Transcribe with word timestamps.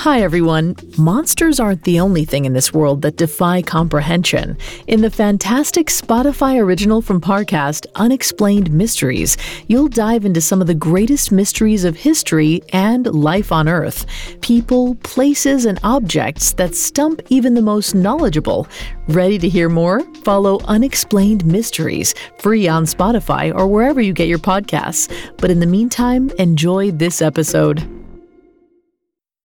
Hi, 0.00 0.22
everyone. 0.22 0.76
Monsters 0.96 1.60
aren't 1.60 1.84
the 1.84 2.00
only 2.00 2.24
thing 2.24 2.46
in 2.46 2.54
this 2.54 2.72
world 2.72 3.02
that 3.02 3.18
defy 3.18 3.60
comprehension. 3.60 4.56
In 4.86 5.02
the 5.02 5.10
fantastic 5.10 5.88
Spotify 5.88 6.58
original 6.58 7.02
from 7.02 7.20
Parcast, 7.20 7.84
Unexplained 7.96 8.72
Mysteries, 8.72 9.36
you'll 9.68 9.88
dive 9.88 10.24
into 10.24 10.40
some 10.40 10.62
of 10.62 10.68
the 10.68 10.74
greatest 10.74 11.30
mysteries 11.30 11.84
of 11.84 11.96
history 11.96 12.62
and 12.72 13.08
life 13.08 13.52
on 13.52 13.68
Earth. 13.68 14.06
People, 14.40 14.94
places, 15.02 15.66
and 15.66 15.78
objects 15.82 16.54
that 16.54 16.74
stump 16.74 17.20
even 17.28 17.52
the 17.52 17.60
most 17.60 17.94
knowledgeable. 17.94 18.66
Ready 19.08 19.38
to 19.38 19.50
hear 19.50 19.68
more? 19.68 20.00
Follow 20.24 20.60
Unexplained 20.60 21.44
Mysteries, 21.44 22.14
free 22.38 22.66
on 22.66 22.86
Spotify 22.86 23.54
or 23.54 23.66
wherever 23.66 24.00
you 24.00 24.14
get 24.14 24.28
your 24.28 24.38
podcasts. 24.38 25.12
But 25.36 25.50
in 25.50 25.60
the 25.60 25.66
meantime, 25.66 26.30
enjoy 26.38 26.90
this 26.90 27.20
episode. 27.20 27.99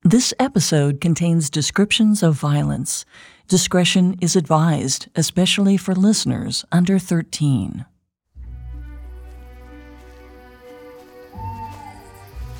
This 0.06 0.34
episode 0.38 1.00
contains 1.00 1.50
descriptions 1.50 2.24
of 2.24 2.36
violence. 2.36 3.06
Discretion 3.48 4.18
is 4.20 4.36
advised, 4.36 5.08
especially 5.16 5.78
for 5.78 5.96
listeners 5.96 6.66
under 6.74 7.00
13. 7.00 7.86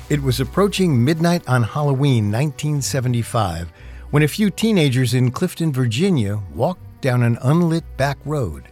It 0.08 0.22
was 0.22 0.40
approaching 0.40 1.04
midnight 1.04 1.46
on 1.46 1.64
Halloween 1.64 2.32
1975 2.32 3.70
when 4.10 4.22
a 4.22 4.28
few 4.28 4.48
teenagers 4.48 5.12
in 5.12 5.30
Clifton, 5.30 5.70
Virginia 5.70 6.40
walked 6.54 7.02
down 7.02 7.22
an 7.22 7.36
unlit 7.42 7.84
back 7.98 8.16
road. 8.24 8.70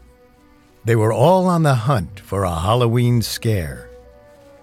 They 0.86 0.96
were 0.96 1.12
all 1.12 1.46
on 1.46 1.62
the 1.62 1.74
hunt 1.74 2.20
for 2.20 2.44
a 2.44 2.58
Halloween 2.58 3.20
scare. 3.20 3.90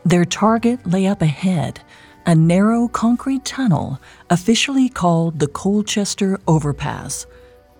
Their 0.04 0.26
target 0.26 0.84
lay 0.88 1.06
up 1.06 1.22
ahead 1.22 1.82
a 2.30 2.36
narrow 2.36 2.88
concrete 2.88 3.44
tunnel 3.44 4.00
officially 4.30 4.88
called 4.88 5.40
the 5.40 5.48
Colchester 5.48 6.40
Overpass, 6.48 7.26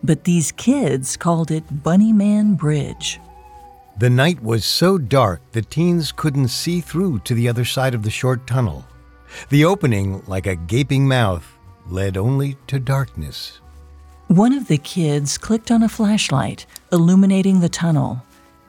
but 0.04 0.24
these 0.24 0.52
kids 0.54 1.16
called 1.16 1.52
it 1.52 1.84
Bunnyman 1.84 2.58
Bridge. 2.58 3.20
The 4.00 4.10
night 4.10 4.42
was 4.42 4.66
so 4.66 4.98
dark 4.98 5.42
the 5.52 5.62
teens 5.62 6.12
couldn't 6.12 6.48
see 6.48 6.82
through 6.82 7.20
to 7.26 7.36
the 7.36 7.48
other 7.48 7.64
side 7.64 7.94
of 7.94 8.02
the 8.02 8.10
short 8.10 8.48
tunnel. 8.48 8.88
The 9.50 9.66
opening, 9.66 10.24
like 10.26 10.48
a 10.48 10.56
gaping 10.56 11.08
mouth, 11.08 11.46
led 11.88 12.18
only 12.18 12.58
to 12.66 12.80
darkness. 12.80 13.62
One 14.30 14.54
of 14.54 14.68
the 14.68 14.80
kids 14.80 15.38
clicked 15.38 15.70
on 15.70 15.84
a 15.84 15.90
flashlight, 15.90 16.66
illuminating 16.92 17.60
the 17.60 17.70
tunnel. 17.70 18.24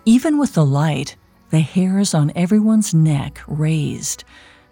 Even 0.04 0.36
with 0.36 0.52
the 0.52 0.66
light, 0.66 1.16
the 1.48 1.60
hairs 1.60 2.12
on 2.12 2.32
everyone's 2.36 2.92
neck 2.92 3.40
raised. 3.46 4.24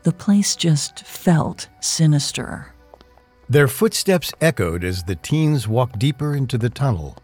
The 0.02 0.12
place 0.12 0.56
just 0.56 1.00
felt 1.00 1.68
sinister. 1.80 2.72
Their 3.48 3.68
footsteps 3.68 4.32
echoed 4.40 4.84
as 4.84 5.02
the 5.02 5.16
teens 5.16 5.66
walked 5.66 5.98
deeper 5.98 6.34
into 6.34 6.58
the 6.58 6.70
tunnel. 6.70 7.16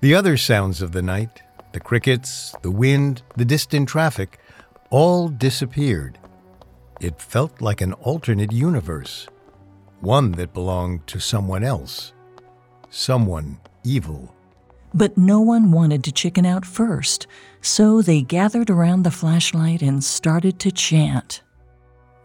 The 0.00 0.14
other 0.14 0.36
sounds 0.36 0.80
of 0.80 0.92
the 0.92 1.02
night, 1.02 1.42
the 1.72 1.80
crickets, 1.80 2.54
the 2.62 2.70
wind, 2.70 3.22
the 3.36 3.44
distant 3.44 3.88
traffic, 3.88 4.38
all 4.90 5.28
disappeared. 5.28 6.18
It 7.00 7.20
felt 7.20 7.60
like 7.60 7.80
an 7.80 7.92
alternate 7.94 8.52
universe, 8.52 9.26
one 10.00 10.32
that 10.32 10.54
belonged 10.54 11.06
to 11.08 11.18
someone 11.18 11.64
else, 11.64 12.12
someone 12.90 13.58
evil. 13.82 14.34
But 14.94 15.18
no 15.18 15.40
one 15.40 15.72
wanted 15.72 16.04
to 16.04 16.12
chicken 16.12 16.46
out 16.46 16.64
first, 16.64 17.26
so 17.60 18.00
they 18.00 18.22
gathered 18.22 18.70
around 18.70 19.02
the 19.02 19.10
flashlight 19.10 19.82
and 19.82 20.04
started 20.04 20.60
to 20.60 20.70
chant. 20.70 21.42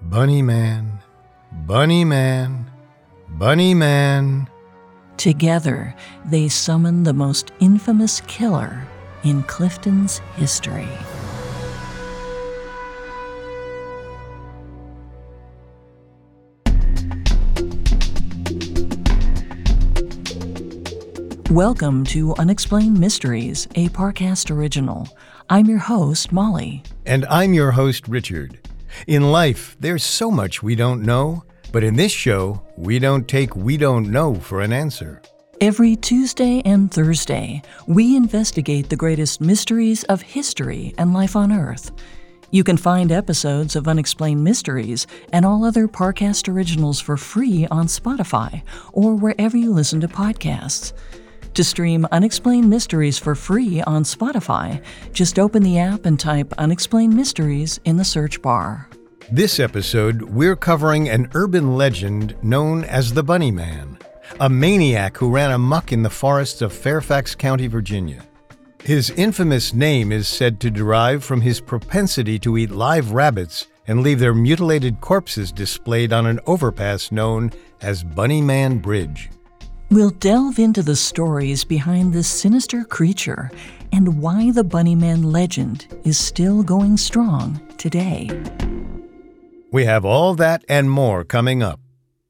Bunny 0.03 0.41
Man, 0.41 1.03
Bunny 1.51 2.05
Man, 2.05 2.71
Bunny 3.27 3.73
Man. 3.73 4.49
Together, 5.17 5.93
they 6.25 6.47
summon 6.47 7.03
the 7.03 7.13
most 7.13 7.51
infamous 7.59 8.21
killer 8.21 8.87
in 9.23 9.43
Clifton's 9.43 10.19
history. 10.37 10.87
Welcome 21.51 22.05
to 22.05 22.33
Unexplained 22.37 22.97
Mysteries, 22.97 23.67
a 23.75 23.89
Parcast 23.89 24.49
original. 24.49 25.09
I'm 25.49 25.65
your 25.65 25.79
host, 25.79 26.31
Molly. 26.31 26.83
And 27.05 27.25
I'm 27.25 27.53
your 27.53 27.71
host, 27.71 28.07
Richard. 28.07 28.59
In 29.07 29.31
life, 29.31 29.75
there's 29.79 30.03
so 30.03 30.31
much 30.31 30.63
we 30.63 30.75
don't 30.75 31.03
know, 31.03 31.43
but 31.71 31.83
in 31.83 31.95
this 31.95 32.11
show, 32.11 32.61
we 32.77 32.99
don't 32.99 33.27
take 33.27 33.55
we 33.55 33.77
don't 33.77 34.11
know 34.11 34.35
for 34.35 34.61
an 34.61 34.73
answer. 34.73 35.21
Every 35.61 35.97
Tuesday 35.97 36.61
and 36.63 36.89
Thursday, 36.89 37.61
we 37.85 38.15
investigate 38.15 38.89
the 38.89 38.95
greatest 38.95 39.41
mysteries 39.41 40.05
of 40.05 40.21
history 40.21 40.93
and 40.97 41.13
life 41.13 41.35
on 41.35 41.51
Earth. 41.51 41.91
You 42.51 42.63
can 42.63 42.77
find 42.77 43.11
episodes 43.11 43.75
of 43.75 43.87
Unexplained 43.87 44.43
Mysteries 44.43 45.05
and 45.31 45.45
all 45.45 45.63
other 45.63 45.87
Parcast 45.87 46.47
originals 46.47 46.99
for 46.99 47.15
free 47.15 47.67
on 47.69 47.85
Spotify 47.85 48.63
or 48.91 49.13
wherever 49.13 49.55
you 49.55 49.71
listen 49.71 50.01
to 50.01 50.07
podcasts. 50.07 50.93
To 51.55 51.63
stream 51.63 52.07
Unexplained 52.11 52.69
Mysteries 52.69 53.17
for 53.17 53.35
free 53.35 53.81
on 53.81 54.03
Spotify, 54.03 54.81
just 55.11 55.39
open 55.39 55.63
the 55.63 55.79
app 55.79 56.05
and 56.05 56.19
type 56.19 56.53
Unexplained 56.57 57.13
Mysteries 57.13 57.79
in 57.85 57.97
the 57.97 58.05
search 58.05 58.41
bar. 58.41 58.87
This 59.31 59.59
episode, 59.59 60.21
we're 60.21 60.55
covering 60.55 61.09
an 61.09 61.29
urban 61.33 61.75
legend 61.75 62.35
known 62.41 62.83
as 62.85 63.13
the 63.13 63.23
Bunny 63.23 63.51
Man, 63.51 63.97
a 64.39 64.49
maniac 64.49 65.17
who 65.17 65.29
ran 65.29 65.51
amuck 65.51 65.91
in 65.91 66.03
the 66.03 66.09
forests 66.09 66.61
of 66.61 66.71
Fairfax 66.71 67.35
County, 67.35 67.67
Virginia. 67.67 68.25
His 68.83 69.09
infamous 69.11 69.73
name 69.73 70.11
is 70.11 70.27
said 70.27 70.59
to 70.61 70.71
derive 70.71 71.23
from 71.23 71.41
his 71.41 71.59
propensity 71.59 72.39
to 72.39 72.57
eat 72.57 72.71
live 72.71 73.11
rabbits 73.11 73.67
and 73.87 74.01
leave 74.01 74.19
their 74.19 74.33
mutilated 74.33 75.01
corpses 75.01 75.51
displayed 75.51 76.13
on 76.13 76.25
an 76.25 76.39
overpass 76.45 77.11
known 77.11 77.51
as 77.81 78.03
Bunny 78.03 78.41
Man 78.41 78.77
Bridge. 78.77 79.29
We'll 79.91 80.11
delve 80.11 80.59
into 80.59 80.83
the 80.83 80.95
stories 80.95 81.63
behind 81.63 82.13
this 82.13 82.27
sinister 82.27 82.83
creature 82.83 83.49
and 83.91 84.21
why 84.21 84.51
the 84.51 84.63
Bunnyman 84.63 85.33
legend 85.33 85.87
is 86.03 86.15
still 86.15 86.61
going 86.61 86.95
strong 86.95 87.59
today. 87.79 88.29
We 89.71 89.85
have 89.85 90.05
all 90.05 90.35
that 90.35 90.63
and 90.69 90.91
more 90.91 91.23
coming 91.23 91.63
up. 91.63 91.79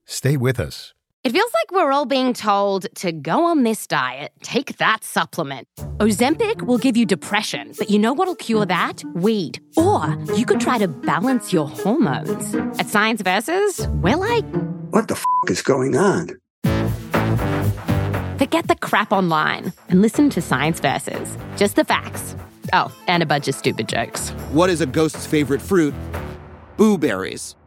Stay 0.06 0.38
with 0.38 0.58
us. 0.58 0.94
It 1.25 1.34
feels 1.34 1.52
like 1.53 1.72
we're 1.74 1.92
all 1.92 2.06
being 2.06 2.31
told 2.31 2.88
to 2.96 3.12
go 3.12 3.44
on 3.48 3.64
this 3.64 3.88
diet, 3.88 4.31
take 4.42 4.78
that 4.78 5.03
supplement. 5.03 5.68
Ozempic 5.98 6.62
will 6.62 6.78
give 6.78 6.96
you 6.96 7.06
depression, 7.06 7.74
but 7.78 7.90
you 7.90 8.00
know 8.00 8.14
what'll 8.14 8.36
cure 8.36 8.66
that? 8.68 9.03
Weed. 9.16 9.59
Or 9.75 10.18
you 10.34 10.46
could 10.46 10.62
try 10.62 10.78
to 10.78 10.88
balance 10.88 11.52
your 11.52 11.68
hormones. 11.68 12.56
At 12.80 12.88
Science 12.88 13.22
Versus, 13.22 13.86
we're 14.02 14.16
like, 14.16 14.46
what 14.92 15.09
the 15.09 15.16
f 15.16 15.25
is 15.50 15.62
going 15.62 15.98
on? 15.98 16.40
Forget 18.40 18.70
the 18.70 18.76
crap 18.78 19.12
online 19.12 19.74
and 19.90 20.02
listen 20.02 20.30
to 20.30 20.42
Science 20.42 20.80
Versus. 20.80 21.38
Just 21.58 21.76
the 21.76 21.84
facts. 21.84 22.38
Oh, 22.72 22.90
and 23.06 23.22
a 23.22 23.26
bunch 23.26 23.50
of 23.50 23.54
stupid 23.54 23.90
jokes. 23.90 24.30
What 24.54 24.70
is 24.70 24.80
a 24.80 24.86
ghost's 24.86 25.26
favorite 25.26 25.62
fruit? 25.62 25.94
Blueberries. 26.78 27.58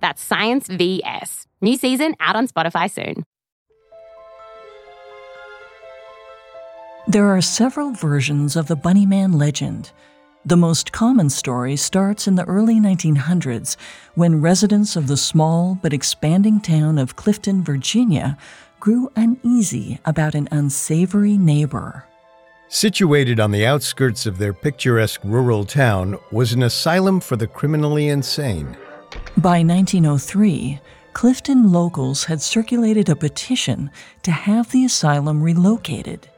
That's 0.00 0.20
Science 0.20 0.66
VS. 0.66 1.46
New 1.60 1.76
season 1.76 2.16
out 2.18 2.34
on 2.34 2.48
Spotify 2.48 2.90
soon. 2.90 3.22
There 7.06 7.28
are 7.28 7.40
several 7.40 7.92
versions 7.92 8.56
of 8.56 8.66
the 8.66 8.76
Bunnyman 8.76 9.38
legend. 9.38 9.92
The 10.44 10.56
most 10.56 10.90
common 10.90 11.30
story 11.30 11.76
starts 11.76 12.26
in 12.26 12.34
the 12.34 12.44
early 12.44 12.80
1900s 12.80 13.76
when 14.14 14.40
residents 14.40 14.96
of 14.96 15.06
the 15.06 15.16
small 15.16 15.78
but 15.82 15.92
expanding 15.92 16.60
town 16.60 16.98
of 16.98 17.14
Clifton, 17.14 17.62
Virginia, 17.62 18.36
grew 18.86 19.10
uneasy 19.16 19.98
about 20.04 20.36
an 20.36 20.46
unsavory 20.52 21.36
neighbor. 21.36 22.06
Situated 22.68 23.40
on 23.40 23.50
the 23.50 23.66
outskirts 23.66 24.26
of 24.26 24.38
their 24.38 24.52
picturesque 24.52 25.20
rural 25.24 25.64
town 25.64 26.16
was 26.30 26.52
an 26.52 26.62
asylum 26.62 27.18
for 27.18 27.34
the 27.34 27.48
criminally 27.48 28.06
insane. 28.06 28.76
By 29.38 29.64
1903, 29.64 30.78
Clifton 31.14 31.72
locals 31.72 32.22
had 32.22 32.40
circulated 32.40 33.08
a 33.08 33.16
petition 33.16 33.90
to 34.22 34.30
have 34.30 34.70
the 34.70 34.84
asylum 34.84 35.42
relocated. 35.42 36.28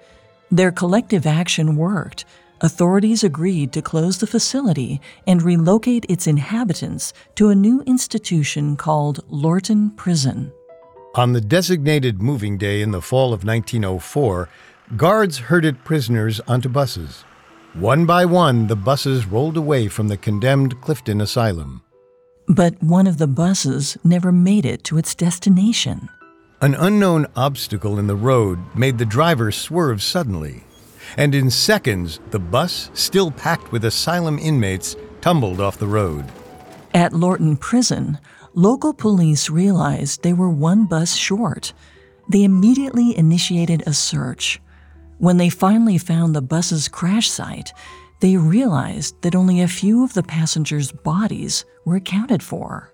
Their 0.51 0.73
collective 0.73 1.27
action 1.27 1.77
worked. 1.77 2.25
Authorities 2.63 3.23
agreed 3.23 3.75
to 3.75 3.83
close 3.83 4.17
the 4.17 4.27
facility 4.27 5.03
and 5.27 5.43
relocate 5.43 6.07
its 6.09 6.27
inhabitants 6.27 7.13
to 7.35 7.51
a 7.51 7.55
new 7.55 7.83
institution 7.83 8.75
called 8.75 9.23
Lorton 9.29 9.91
Prison. 9.91 10.51
On 11.19 11.33
the 11.33 11.41
designated 11.41 12.23
moving 12.23 12.57
day 12.57 12.81
in 12.81 12.93
the 12.93 13.03
fall 13.03 13.33
of 13.33 13.43
1904, 13.43 14.49
guards 14.97 15.37
herded 15.39 15.83
prisoners 15.83 16.39
onto 16.47 16.69
buses. 16.69 17.25
One 17.75 18.07
by 18.07 18.25
one, 18.25 18.69
the 18.69 18.77
buses 18.77 19.27
rolled 19.27 19.57
away 19.57 19.89
from 19.89 20.07
the 20.07 20.17
condemned 20.17 20.81
Clifton 20.81 21.21
Asylum. 21.21 21.83
But 22.47 22.81
one 22.81 23.09
of 23.09 23.19
the 23.19 23.27
buses 23.27 23.99
never 24.05 24.31
made 24.31 24.65
it 24.65 24.85
to 24.85 24.97
its 24.97 25.17
destination. 25.17 26.09
An 26.61 26.77
unknown 26.77 27.27
obstacle 27.35 27.99
in 27.99 28.07
the 28.07 28.15
road 28.15 28.61
made 28.77 28.99
the 28.99 29.05
driver 29.05 29.51
swerve 29.51 30.01
suddenly, 30.01 30.63
and 31.17 31.35
in 31.35 31.51
seconds, 31.51 32.21
the 32.31 32.39
bus, 32.39 32.93
still 32.95 33.33
packed 33.33 33.73
with 33.73 33.85
asylum 33.85 34.39
inmates, 34.39 34.95
tumbled 35.21 35.61
off 35.61 35.79
the 35.79 35.89
road. 35.89 36.27
At 36.95 37.13
Lorton 37.13 37.57
Prison, 37.57 38.19
local 38.59 38.93
police 38.93 39.49
realized 39.49 40.23
they 40.23 40.33
were 40.33 40.51
one 40.51 40.85
bus 40.85 41.15
short. 41.15 41.73
They 42.29 42.43
immediately 42.43 43.17
initiated 43.17 43.85
a 43.87 43.95
search. 43.95 44.61
When 45.19 45.37
they 45.37 45.49
finally 45.49 45.97
found 45.97 46.35
the 46.35 46.43
bus's 46.43 46.89
crash 46.89 47.31
site, 47.31 47.73
they 48.21 48.37
realized 48.37 49.23
that 49.23 49.37
only 49.37 49.61
a 49.61 49.69
few 49.69 50.03
of 50.03 50.13
the 50.15 50.25
passengers' 50.25 50.91
bodies 50.91 51.65
were 51.85 51.95
accounted 51.95 52.43
for. 52.43 52.93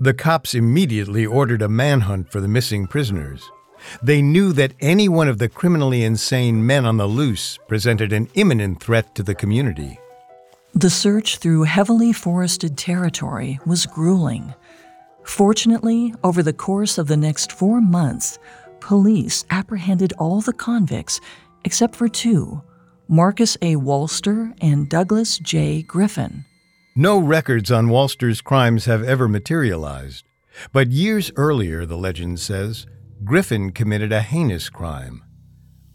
The 0.00 0.12
cops 0.12 0.54
immediately 0.54 1.24
ordered 1.24 1.62
a 1.62 1.68
manhunt 1.68 2.32
for 2.32 2.40
the 2.40 2.48
missing 2.48 2.88
prisoners. 2.88 3.48
They 4.02 4.20
knew 4.22 4.52
that 4.54 4.74
any 4.80 5.08
one 5.08 5.28
of 5.28 5.38
the 5.38 5.48
criminally 5.48 6.02
insane 6.02 6.66
men 6.66 6.84
on 6.84 6.96
the 6.96 7.06
loose 7.06 7.58
presented 7.68 8.12
an 8.12 8.28
imminent 8.34 8.82
threat 8.82 9.14
to 9.14 9.22
the 9.22 9.36
community. 9.36 10.00
The 10.74 10.90
search 10.90 11.38
through 11.38 11.62
heavily 11.62 12.12
forested 12.12 12.76
territory 12.76 13.60
was 13.64 13.86
grueling. 13.86 14.52
Fortunately, 15.26 16.14
over 16.22 16.42
the 16.42 16.52
course 16.52 16.98
of 16.98 17.08
the 17.08 17.16
next 17.16 17.50
four 17.50 17.80
months, 17.80 18.38
police 18.80 19.44
apprehended 19.50 20.12
all 20.18 20.40
the 20.40 20.52
convicts 20.52 21.20
except 21.64 21.96
for 21.96 22.08
two 22.08 22.62
Marcus 23.08 23.56
A. 23.60 23.74
Walster 23.74 24.54
and 24.60 24.88
Douglas 24.88 25.38
J. 25.38 25.82
Griffin. 25.82 26.44
No 26.94 27.18
records 27.18 27.70
on 27.70 27.88
Walster's 27.88 28.40
crimes 28.40 28.84
have 28.86 29.02
ever 29.02 29.28
materialized, 29.28 30.24
but 30.72 30.92
years 30.92 31.30
earlier, 31.36 31.84
the 31.84 31.98
legend 31.98 32.40
says, 32.40 32.86
Griffin 33.24 33.72
committed 33.72 34.12
a 34.12 34.22
heinous 34.22 34.70
crime. 34.70 35.22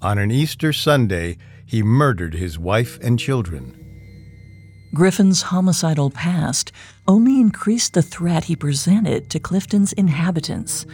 On 0.01 0.17
an 0.17 0.29
Easter 0.29 0.73
Sunday, 0.73 1.37
he 1.65 1.81
murdered 1.81 2.33
his 2.33 2.59
wife 2.59 2.99
and 3.01 3.17
children. 3.17 3.80
Griffin's 4.93 5.43
homicidal 5.43 6.09
past 6.09 6.71
only 7.07 7.39
increased 7.39 7.93
the 7.93 8.01
threat 8.01 8.45
he 8.45 8.55
presented 8.55 9.29
to 9.29 9.39
Clifton's 9.39 9.93
inhabitants. 9.93 10.85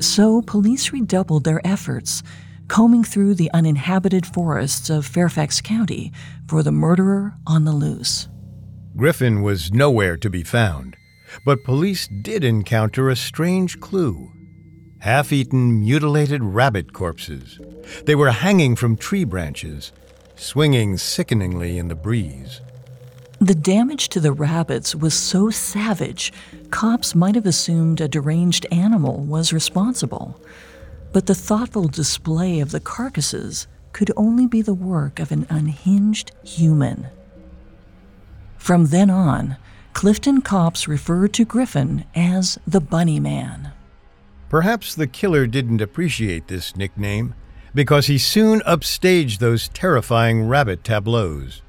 So 0.00 0.42
police 0.42 0.92
redoubled 0.92 1.44
their 1.44 1.64
efforts, 1.66 2.22
combing 2.68 3.04
through 3.04 3.34
the 3.34 3.50
uninhabited 3.52 4.26
forests 4.26 4.88
of 4.88 5.04
Fairfax 5.04 5.60
County 5.60 6.12
for 6.48 6.62
the 6.62 6.72
murderer 6.72 7.34
on 7.46 7.64
the 7.64 7.72
loose. 7.72 8.28
Griffin 8.96 9.42
was 9.42 9.72
nowhere 9.72 10.16
to 10.16 10.30
be 10.30 10.42
found, 10.42 10.96
but 11.44 11.64
police 11.64 12.08
did 12.22 12.44
encounter 12.44 13.10
a 13.10 13.16
strange 13.16 13.80
clue 13.80 14.30
half 15.04 15.34
eaten, 15.34 15.80
mutilated 15.80 16.42
rabbit 16.42 16.94
corpses. 16.94 17.60
They 18.06 18.14
were 18.14 18.30
hanging 18.30 18.74
from 18.74 18.96
tree 18.96 19.24
branches, 19.24 19.92
swinging 20.34 20.96
sickeningly 20.96 21.76
in 21.76 21.88
the 21.88 21.94
breeze. 21.94 22.62
The 23.44 23.54
damage 23.54 24.08
to 24.08 24.20
the 24.20 24.32
rabbits 24.32 24.94
was 24.94 25.12
so 25.12 25.50
savage, 25.50 26.32
cops 26.70 27.14
might 27.14 27.34
have 27.34 27.44
assumed 27.44 28.00
a 28.00 28.08
deranged 28.08 28.64
animal 28.72 29.18
was 29.18 29.52
responsible. 29.52 30.40
But 31.12 31.26
the 31.26 31.34
thoughtful 31.34 31.88
display 31.88 32.60
of 32.60 32.70
the 32.70 32.80
carcasses 32.80 33.66
could 33.92 34.10
only 34.16 34.46
be 34.46 34.62
the 34.62 34.72
work 34.72 35.20
of 35.20 35.30
an 35.30 35.46
unhinged 35.50 36.32
human. 36.42 37.08
From 38.56 38.86
then 38.86 39.10
on, 39.10 39.58
Clifton 39.92 40.40
cops 40.40 40.88
referred 40.88 41.34
to 41.34 41.44
Griffin 41.44 42.06
as 42.14 42.58
the 42.66 42.80
Bunny 42.80 43.20
Man. 43.20 43.72
Perhaps 44.48 44.94
the 44.94 45.06
killer 45.06 45.46
didn't 45.46 45.82
appreciate 45.82 46.48
this 46.48 46.76
nickname 46.76 47.34
because 47.74 48.06
he 48.06 48.16
soon 48.16 48.60
upstaged 48.60 49.36
those 49.36 49.68
terrifying 49.68 50.48
rabbit 50.48 50.82
tableaus. 50.82 51.60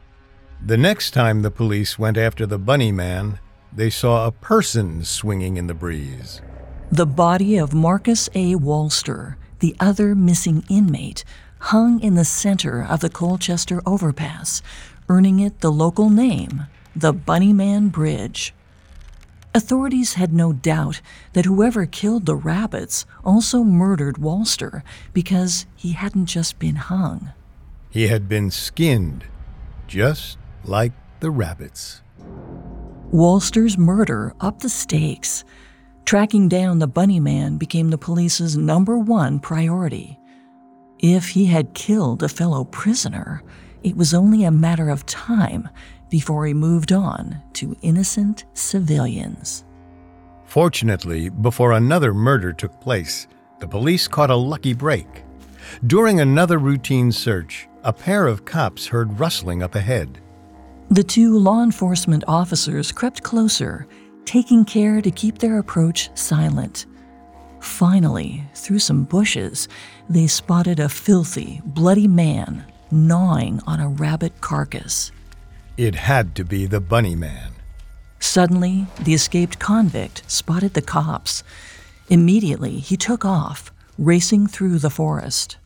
The 0.64 0.78
next 0.78 1.12
time 1.12 1.42
the 1.42 1.52
police 1.52 2.00
went 2.00 2.18
after 2.18 2.46
the 2.46 2.58
bunny 2.58 2.92
man, 2.92 3.40
they 3.72 3.90
saw 3.90 4.26
a 4.26 4.32
person 4.32 5.04
swinging 5.04 5.58
in 5.58 5.68
the 5.68 5.74
breeze. 5.74 6.42
The 6.92 7.06
body 7.06 7.58
of 7.58 7.74
Marcus 7.74 8.30
A. 8.34 8.56
Walster, 8.56 9.36
the 9.60 9.76
other 9.80 10.16
missing 10.16 10.64
inmate, 10.70 11.24
hung 11.60 12.00
in 12.00 12.16
the 12.16 12.26
center 12.26 12.84
of 12.84 13.00
the 13.02 13.10
Colchester 13.10 13.82
overpass, 13.86 14.62
earning 15.10 15.40
it 15.40 15.62
the 15.62 15.72
local 15.72 16.10
name, 16.10 16.68
the 16.96 17.14
Bunnyman 17.14 17.92
Bridge. 17.92 18.54
Authorities 19.54 20.16
had 20.16 20.34
no 20.34 20.52
doubt 20.52 21.02
that 21.34 21.46
whoever 21.46 21.86
killed 21.86 22.26
the 22.26 22.36
rabbits 22.36 23.06
also 23.24 23.64
murdered 23.64 24.16
Walster 24.16 24.84
because 25.14 25.66
he 25.76 25.94
hadn't 25.94 26.26
just 26.26 26.60
been 26.60 26.76
hung. 26.76 27.30
He 27.90 28.08
had 28.08 28.28
been 28.28 28.52
skinned, 28.52 29.26
just 29.88 30.38
like 30.68 30.92
the 31.20 31.32
rabbits. 31.32 32.02
Walster's 33.12 33.78
murder 33.78 34.34
upped 34.42 34.62
the 34.62 34.70
stakes. 34.70 35.44
Tracking 36.06 36.50
down 36.50 36.80
the 36.80 36.88
bunny 36.88 37.20
man 37.20 37.58
became 37.58 37.90
the 37.90 37.98
police's 37.98 38.58
number 38.58 38.98
one 38.98 39.40
priority. 39.40 40.20
If 41.00 41.30
he 41.30 41.46
had 41.46 41.74
killed 41.74 42.24
a 42.24 42.30
fellow 42.30 42.64
prisoner, 42.64 43.44
it 43.84 43.96
was 43.96 44.14
only 44.14 44.44
a 44.44 44.52
matter 44.52 44.90
of 44.90 45.06
time 45.06 45.70
before 46.10 46.46
he 46.46 46.54
moved 46.54 46.92
on 46.92 47.42
to 47.54 47.76
innocent 47.82 48.46
civilians. 48.54 49.66
Fortunately, 50.46 51.30
before 51.30 51.74
another 51.74 52.14
murder 52.14 52.54
took 52.54 52.80
place, 52.80 53.28
the 53.60 53.68
police 53.68 54.08
caught 54.08 54.30
a 54.30 54.36
lucky 54.36 54.74
break. 54.74 55.24
During 55.88 56.20
another 56.20 56.58
routine 56.58 57.12
search, 57.12 57.68
a 57.84 57.92
pair 57.92 58.28
of 58.28 58.46
cops 58.46 58.88
heard 58.88 59.20
rustling 59.20 59.64
up 59.64 59.76
ahead. 59.76 60.20
The 60.92 61.04
two 61.04 61.38
law 61.38 61.64
enforcement 61.64 62.24
officers 62.28 62.92
crept 62.92 63.24
closer, 63.24 63.88
taking 64.24 64.64
care 64.66 65.02
to 65.02 65.10
keep 65.10 65.40
their 65.40 65.58
approach 65.58 66.10
silent. 66.16 66.86
Finally, 67.60 68.44
through 68.54 68.80
some 68.80 69.04
bushes, 69.04 69.68
they 70.08 70.28
spotted 70.28 70.80
a 70.80 70.88
filthy, 70.88 71.62
bloody 71.66 72.08
man 72.08 72.64
gnawing 72.92 73.60
on 73.66 73.80
a 73.80 73.90
rabbit 73.90 74.40
carcass. 74.42 75.12
It 75.76 75.96
had 75.96 76.36
to 76.36 76.46
be 76.46 76.68
the 76.68 76.80
bunny 76.80 77.16
man. 77.16 77.54
Suddenly, 78.20 78.86
the 79.02 79.16
escaped 79.16 79.58
convict 79.58 80.24
spotted 80.28 80.76
the 80.76 80.82
cops. 80.82 81.44
Immediately, 82.10 82.78
he 82.80 82.96
took 82.96 83.26
off, 83.26 83.72
racing 83.98 84.48
through 84.48 84.78
the 84.80 84.92
forest. 84.92 85.58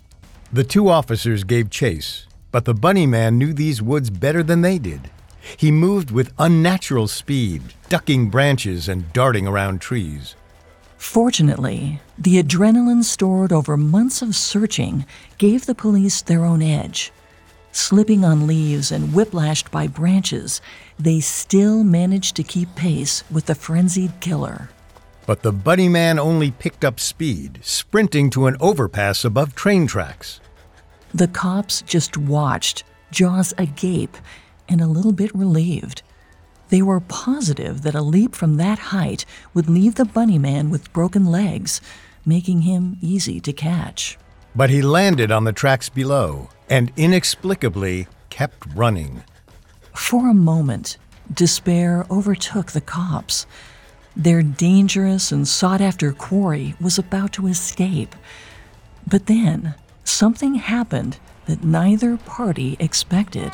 The 0.51 0.63
two 0.63 0.89
officers 0.89 1.43
gave 1.43 1.69
chase, 1.69 2.25
but 2.51 2.65
the 2.65 2.73
bunny 2.73 3.05
man 3.05 3.37
knew 3.37 3.53
these 3.53 3.81
woods 3.81 4.09
better 4.09 4.43
than 4.43 4.61
they 4.61 4.77
did. 4.77 5.09
He 5.57 5.71
moved 5.71 6.11
with 6.11 6.33
unnatural 6.37 7.07
speed, 7.07 7.61
ducking 7.89 8.29
branches 8.29 8.87
and 8.87 9.11
darting 9.13 9.47
around 9.47 9.81
trees. 9.81 10.35
Fortunately, 10.97 12.01
the 12.17 12.43
adrenaline 12.43 13.03
stored 13.03 13.53
over 13.53 13.77
months 13.77 14.21
of 14.21 14.35
searching 14.35 15.05
gave 15.37 15.65
the 15.65 15.75
police 15.75 16.21
their 16.21 16.43
own 16.43 16.61
edge. 16.61 17.11
Slipping 17.71 18.25
on 18.25 18.47
leaves 18.47 18.91
and 18.91 19.13
whiplashed 19.13 19.71
by 19.71 19.87
branches, 19.87 20.59
they 20.99 21.19
still 21.19 21.83
managed 21.83 22.35
to 22.35 22.43
keep 22.43 22.73
pace 22.75 23.23
with 23.31 23.45
the 23.45 23.55
frenzied 23.55 24.19
killer. 24.19 24.69
But 25.25 25.43
the 25.43 25.53
bunny 25.53 25.87
man 25.87 26.19
only 26.19 26.51
picked 26.51 26.83
up 26.83 26.99
speed, 26.99 27.59
sprinting 27.61 28.29
to 28.31 28.47
an 28.47 28.57
overpass 28.59 29.23
above 29.23 29.55
train 29.55 29.85
tracks. 29.87 30.41
The 31.13 31.27
cops 31.27 31.81
just 31.81 32.17
watched, 32.17 32.83
jaws 33.11 33.53
agape 33.57 34.17
and 34.67 34.81
a 34.81 34.87
little 34.87 35.11
bit 35.11 35.33
relieved. 35.33 36.03
They 36.69 36.81
were 36.83 36.99
positive 36.99 37.81
that 37.81 37.95
a 37.95 38.01
leap 38.01 38.35
from 38.35 38.57
that 38.57 38.77
height 38.77 39.25
would 39.53 39.69
leave 39.69 39.95
the 39.95 40.05
bunny 40.05 40.37
man 40.37 40.69
with 40.69 40.93
broken 40.93 41.25
legs, 41.25 41.81
making 42.25 42.61
him 42.61 42.97
easy 43.01 43.39
to 43.39 43.51
catch. 43.51 44.19
But 44.55 44.69
he 44.69 44.81
landed 44.81 45.31
on 45.31 45.45
the 45.45 45.53
tracks 45.53 45.89
below 45.89 46.49
and 46.69 46.91
inexplicably 46.95 48.07
kept 48.29 48.67
running. 48.75 49.23
For 49.95 50.29
a 50.29 50.33
moment, 50.33 50.97
despair 51.33 52.05
overtook 52.11 52.71
the 52.71 52.81
cops. 52.81 53.47
Their 54.15 54.43
dangerous 54.43 55.31
and 55.31 55.47
sought 55.47 55.81
after 55.81 56.11
quarry 56.13 56.75
was 56.79 56.99
about 56.99 57.33
to 57.33 57.47
escape. 57.47 58.15
But 59.07 59.25
then, 59.25 59.73
something 60.09 60.55
happened 60.55 61.19
that 61.45 61.63
neither 61.63 62.17
party 62.17 62.75
expected. 62.79 63.51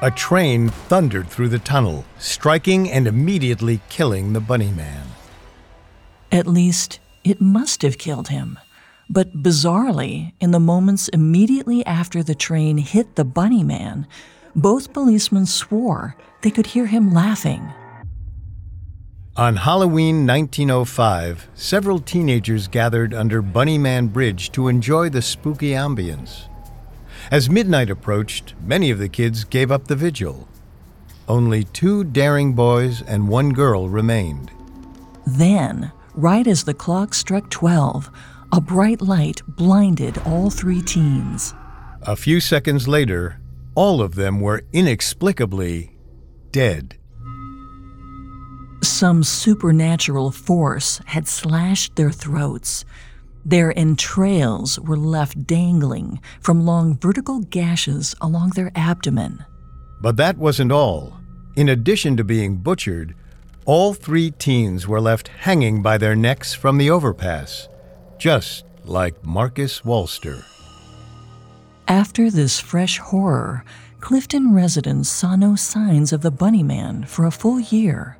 A 0.00 0.10
train 0.10 0.68
thundered 0.68 1.28
through 1.28 1.48
the 1.48 1.58
tunnel, 1.58 2.04
striking 2.18 2.90
and 2.90 3.06
immediately 3.06 3.80
killing 3.88 4.32
the 4.32 4.40
bunny 4.40 4.70
man. 4.70 5.06
At 6.30 6.46
least, 6.46 7.00
it 7.24 7.40
must 7.40 7.82
have 7.82 7.98
killed 7.98 8.28
him. 8.28 8.58
But 9.10 9.42
bizarrely, 9.42 10.34
in 10.38 10.50
the 10.50 10.60
moments 10.60 11.08
immediately 11.08 11.84
after 11.86 12.22
the 12.22 12.34
train 12.34 12.78
hit 12.78 13.16
the 13.16 13.24
bunny 13.24 13.64
man, 13.64 14.06
both 14.54 14.92
policemen 14.92 15.46
swore 15.46 16.16
they 16.42 16.50
could 16.50 16.66
hear 16.66 16.86
him 16.86 17.12
laughing. 17.12 17.72
On 19.38 19.54
Halloween 19.54 20.26
1905, 20.26 21.48
several 21.54 22.00
teenagers 22.00 22.66
gathered 22.66 23.14
under 23.14 23.40
Bunnyman 23.40 24.12
Bridge 24.12 24.50
to 24.50 24.66
enjoy 24.66 25.10
the 25.10 25.22
spooky 25.22 25.70
ambience. 25.70 26.48
As 27.30 27.48
midnight 27.48 27.88
approached, 27.88 28.54
many 28.60 28.90
of 28.90 28.98
the 28.98 29.08
kids 29.08 29.44
gave 29.44 29.70
up 29.70 29.86
the 29.86 29.94
vigil. 29.94 30.48
Only 31.28 31.62
two 31.62 32.02
daring 32.02 32.54
boys 32.54 33.00
and 33.02 33.28
one 33.28 33.50
girl 33.50 33.88
remained. 33.88 34.50
Then, 35.24 35.92
right 36.14 36.48
as 36.48 36.64
the 36.64 36.74
clock 36.74 37.14
struck 37.14 37.48
12, 37.48 38.10
a 38.50 38.60
bright 38.60 39.00
light 39.00 39.40
blinded 39.46 40.18
all 40.26 40.50
three 40.50 40.82
teens. 40.82 41.54
A 42.02 42.16
few 42.16 42.40
seconds 42.40 42.88
later, 42.88 43.38
all 43.76 44.02
of 44.02 44.16
them 44.16 44.40
were 44.40 44.64
inexplicably 44.72 45.96
dead. 46.50 46.96
Some 48.98 49.22
supernatural 49.22 50.32
force 50.32 51.00
had 51.04 51.28
slashed 51.28 51.94
their 51.94 52.10
throats. 52.10 52.84
Their 53.44 53.72
entrails 53.78 54.80
were 54.80 54.96
left 54.96 55.46
dangling 55.46 56.20
from 56.40 56.66
long 56.66 56.98
vertical 56.98 57.38
gashes 57.38 58.16
along 58.20 58.54
their 58.56 58.72
abdomen. 58.74 59.44
But 60.00 60.16
that 60.16 60.36
wasn't 60.36 60.72
all. 60.72 61.16
In 61.54 61.68
addition 61.68 62.16
to 62.16 62.24
being 62.24 62.56
butchered, 62.56 63.14
all 63.66 63.94
three 63.94 64.32
teens 64.32 64.88
were 64.88 65.00
left 65.00 65.28
hanging 65.28 65.80
by 65.80 65.96
their 65.96 66.16
necks 66.16 66.52
from 66.52 66.76
the 66.76 66.90
overpass, 66.90 67.68
just 68.18 68.64
like 68.84 69.24
Marcus 69.24 69.82
Walster. 69.82 70.42
After 71.86 72.32
this 72.32 72.58
fresh 72.58 72.98
horror, 72.98 73.64
Clifton 74.00 74.52
residents 74.52 75.08
saw 75.08 75.36
no 75.36 75.54
signs 75.54 76.12
of 76.12 76.22
the 76.22 76.32
Bunny 76.32 76.64
Man 76.64 77.04
for 77.04 77.26
a 77.26 77.30
full 77.30 77.60
year. 77.60 78.18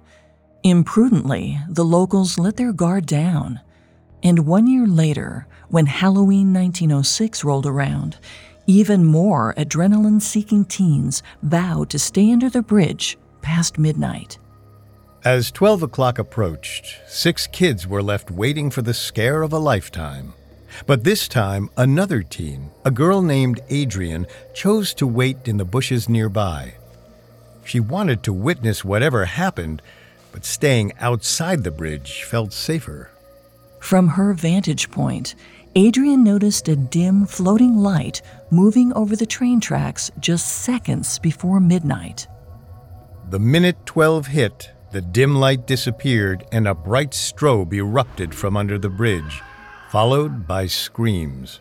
Imprudently, 0.64 1.58
the 1.68 1.84
locals 1.84 2.38
let 2.38 2.56
their 2.56 2.72
guard 2.72 3.06
down. 3.06 3.60
And 4.22 4.40
one 4.40 4.66
year 4.66 4.86
later, 4.86 5.46
when 5.68 5.86
Halloween 5.86 6.52
1906 6.52 7.44
rolled 7.44 7.66
around, 7.66 8.18
even 8.66 9.04
more 9.04 9.54
adrenaline 9.56 10.20
seeking 10.20 10.64
teens 10.64 11.22
vowed 11.42 11.90
to 11.90 11.98
stay 11.98 12.32
under 12.32 12.50
the 12.50 12.62
bridge 12.62 13.16
past 13.40 13.78
midnight. 13.78 14.38
As 15.24 15.50
12 15.50 15.84
o'clock 15.84 16.18
approached, 16.18 16.98
six 17.06 17.46
kids 17.46 17.86
were 17.86 18.02
left 18.02 18.30
waiting 18.30 18.70
for 18.70 18.82
the 18.82 18.94
scare 18.94 19.42
of 19.42 19.52
a 19.52 19.58
lifetime. 19.58 20.34
But 20.86 21.04
this 21.04 21.28
time, 21.28 21.70
another 21.76 22.22
teen, 22.22 22.70
a 22.84 22.90
girl 22.90 23.22
named 23.22 23.60
Adrian, 23.68 24.26
chose 24.54 24.92
to 24.94 25.06
wait 25.06 25.48
in 25.48 25.56
the 25.56 25.64
bushes 25.64 26.08
nearby. 26.08 26.74
She 27.64 27.80
wanted 27.80 28.22
to 28.24 28.32
witness 28.32 28.84
whatever 28.84 29.24
happened, 29.24 29.82
but 30.38 30.44
staying 30.44 30.92
outside 31.00 31.64
the 31.64 31.70
bridge 31.72 32.22
felt 32.22 32.52
safer. 32.52 33.10
From 33.80 34.06
her 34.06 34.32
vantage 34.32 34.88
point, 34.88 35.34
Adrian 35.74 36.22
noticed 36.22 36.68
a 36.68 36.76
dim 36.76 37.26
floating 37.26 37.76
light 37.76 38.22
moving 38.48 38.92
over 38.92 39.16
the 39.16 39.26
train 39.26 39.58
tracks 39.58 40.12
just 40.20 40.62
seconds 40.62 41.18
before 41.18 41.58
midnight. 41.58 42.28
The 43.30 43.40
minute 43.40 43.84
12 43.84 44.28
hit, 44.28 44.70
the 44.92 45.00
dim 45.00 45.34
light 45.34 45.66
disappeared 45.66 46.46
and 46.52 46.68
a 46.68 46.74
bright 46.74 47.10
strobe 47.10 47.72
erupted 47.72 48.32
from 48.32 48.56
under 48.56 48.78
the 48.78 48.88
bridge, 48.88 49.42
followed 49.90 50.46
by 50.46 50.68
screams. 50.68 51.60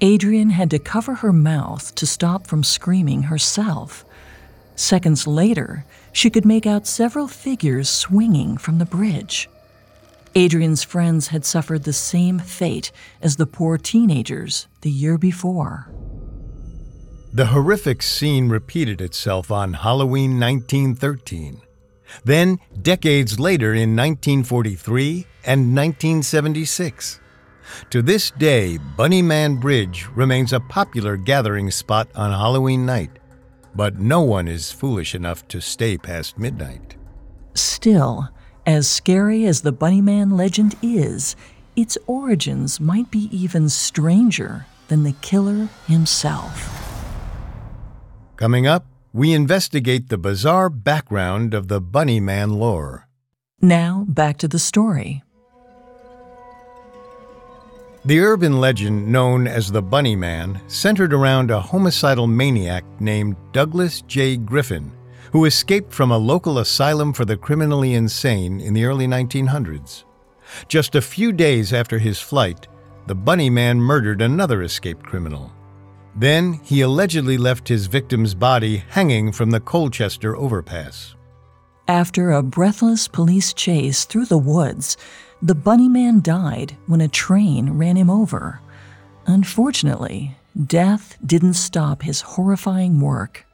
Adrian 0.00 0.50
had 0.50 0.68
to 0.72 0.80
cover 0.80 1.14
her 1.14 1.32
mouth 1.32 1.94
to 1.94 2.08
stop 2.08 2.48
from 2.48 2.64
screaming 2.64 3.22
herself. 3.22 4.04
Seconds 4.76 5.26
later, 5.26 5.84
she 6.12 6.30
could 6.30 6.44
make 6.44 6.66
out 6.66 6.86
several 6.86 7.28
figures 7.28 7.88
swinging 7.88 8.56
from 8.56 8.78
the 8.78 8.84
bridge. 8.84 9.48
Adrian's 10.34 10.82
friends 10.82 11.28
had 11.28 11.44
suffered 11.44 11.84
the 11.84 11.92
same 11.92 12.40
fate 12.40 12.90
as 13.22 13.36
the 13.36 13.46
poor 13.46 13.78
teenagers 13.78 14.66
the 14.80 14.90
year 14.90 15.16
before. 15.16 15.88
The 17.32 17.46
horrific 17.46 18.02
scene 18.02 18.48
repeated 18.48 19.00
itself 19.00 19.50
on 19.50 19.74
Halloween 19.74 20.38
1913. 20.40 21.60
Then, 22.24 22.58
decades 22.80 23.40
later 23.40 23.74
in 23.74 23.96
1943 23.96 25.26
and 25.44 25.74
1976. 25.74 27.20
To 27.90 28.02
this 28.02 28.30
day, 28.32 28.78
Bunnyman 28.96 29.60
Bridge 29.60 30.06
remains 30.14 30.52
a 30.52 30.60
popular 30.60 31.16
gathering 31.16 31.70
spot 31.70 32.08
on 32.14 32.30
Halloween 32.30 32.86
night, 32.86 33.18
but 33.74 33.98
no 33.98 34.20
one 34.20 34.46
is 34.46 34.72
foolish 34.72 35.14
enough 35.14 35.46
to 35.48 35.60
stay 35.60 35.98
past 35.98 36.38
midnight. 36.38 36.96
Still, 37.54 38.28
as 38.66 38.88
scary 38.88 39.44
as 39.44 39.62
the 39.62 39.72
Bunnyman 39.72 40.32
legend 40.32 40.76
is, 40.82 41.36
its 41.76 41.98
origins 42.06 42.78
might 42.78 43.10
be 43.10 43.28
even 43.32 43.68
stranger 43.68 44.66
than 44.88 45.02
the 45.02 45.12
killer 45.20 45.68
himself. 45.86 46.70
Coming 48.36 48.66
up, 48.66 48.86
we 49.12 49.32
investigate 49.32 50.08
the 50.08 50.18
bizarre 50.18 50.68
background 50.70 51.54
of 51.54 51.68
the 51.68 51.80
Bunnyman 51.80 52.56
lore. 52.58 53.08
Now, 53.60 54.04
back 54.08 54.38
to 54.38 54.48
the 54.48 54.58
story. 54.58 55.23
The 58.06 58.20
urban 58.20 58.60
legend 58.60 59.08
known 59.08 59.46
as 59.46 59.72
the 59.72 59.80
Bunny 59.80 60.14
Man 60.14 60.60
centered 60.66 61.14
around 61.14 61.50
a 61.50 61.58
homicidal 61.58 62.26
maniac 62.26 62.84
named 63.00 63.34
Douglas 63.52 64.02
J. 64.02 64.36
Griffin, 64.36 64.92
who 65.32 65.46
escaped 65.46 65.90
from 65.90 66.10
a 66.10 66.18
local 66.18 66.58
asylum 66.58 67.14
for 67.14 67.24
the 67.24 67.38
criminally 67.38 67.94
insane 67.94 68.60
in 68.60 68.74
the 68.74 68.84
early 68.84 69.06
1900s. 69.06 70.04
Just 70.68 70.94
a 70.94 71.00
few 71.00 71.32
days 71.32 71.72
after 71.72 71.98
his 71.98 72.20
flight, 72.20 72.68
the 73.06 73.14
Bunny 73.14 73.48
Man 73.48 73.80
murdered 73.80 74.20
another 74.20 74.62
escaped 74.62 75.06
criminal. 75.06 75.50
Then 76.14 76.60
he 76.62 76.82
allegedly 76.82 77.38
left 77.38 77.66
his 77.66 77.86
victim's 77.86 78.34
body 78.34 78.84
hanging 78.90 79.32
from 79.32 79.50
the 79.50 79.60
Colchester 79.60 80.36
overpass. 80.36 81.14
After 81.88 82.32
a 82.32 82.42
breathless 82.42 83.08
police 83.08 83.52
chase 83.52 84.04
through 84.04 84.26
the 84.26 84.38
woods, 84.38 84.96
the 85.44 85.54
bunny 85.54 85.90
man 85.90 86.22
died 86.22 86.74
when 86.86 87.02
a 87.02 87.08
train 87.08 87.68
ran 87.72 87.96
him 87.96 88.08
over. 88.08 88.62
Unfortunately, 89.26 90.34
death 90.66 91.18
didn't 91.24 91.52
stop 91.52 92.00
his 92.00 92.22
horrifying 92.22 92.98
work. 92.98 93.44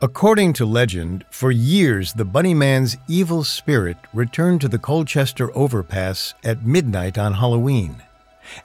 According 0.00 0.52
to 0.54 0.64
legend, 0.64 1.24
for 1.32 1.50
years 1.50 2.12
the 2.12 2.24
Bunny 2.24 2.54
Man's 2.54 2.96
evil 3.08 3.42
spirit 3.42 3.96
returned 4.14 4.60
to 4.60 4.68
the 4.68 4.78
Colchester 4.78 5.50
overpass 5.58 6.34
at 6.44 6.64
midnight 6.64 7.18
on 7.18 7.34
Halloween. 7.34 8.00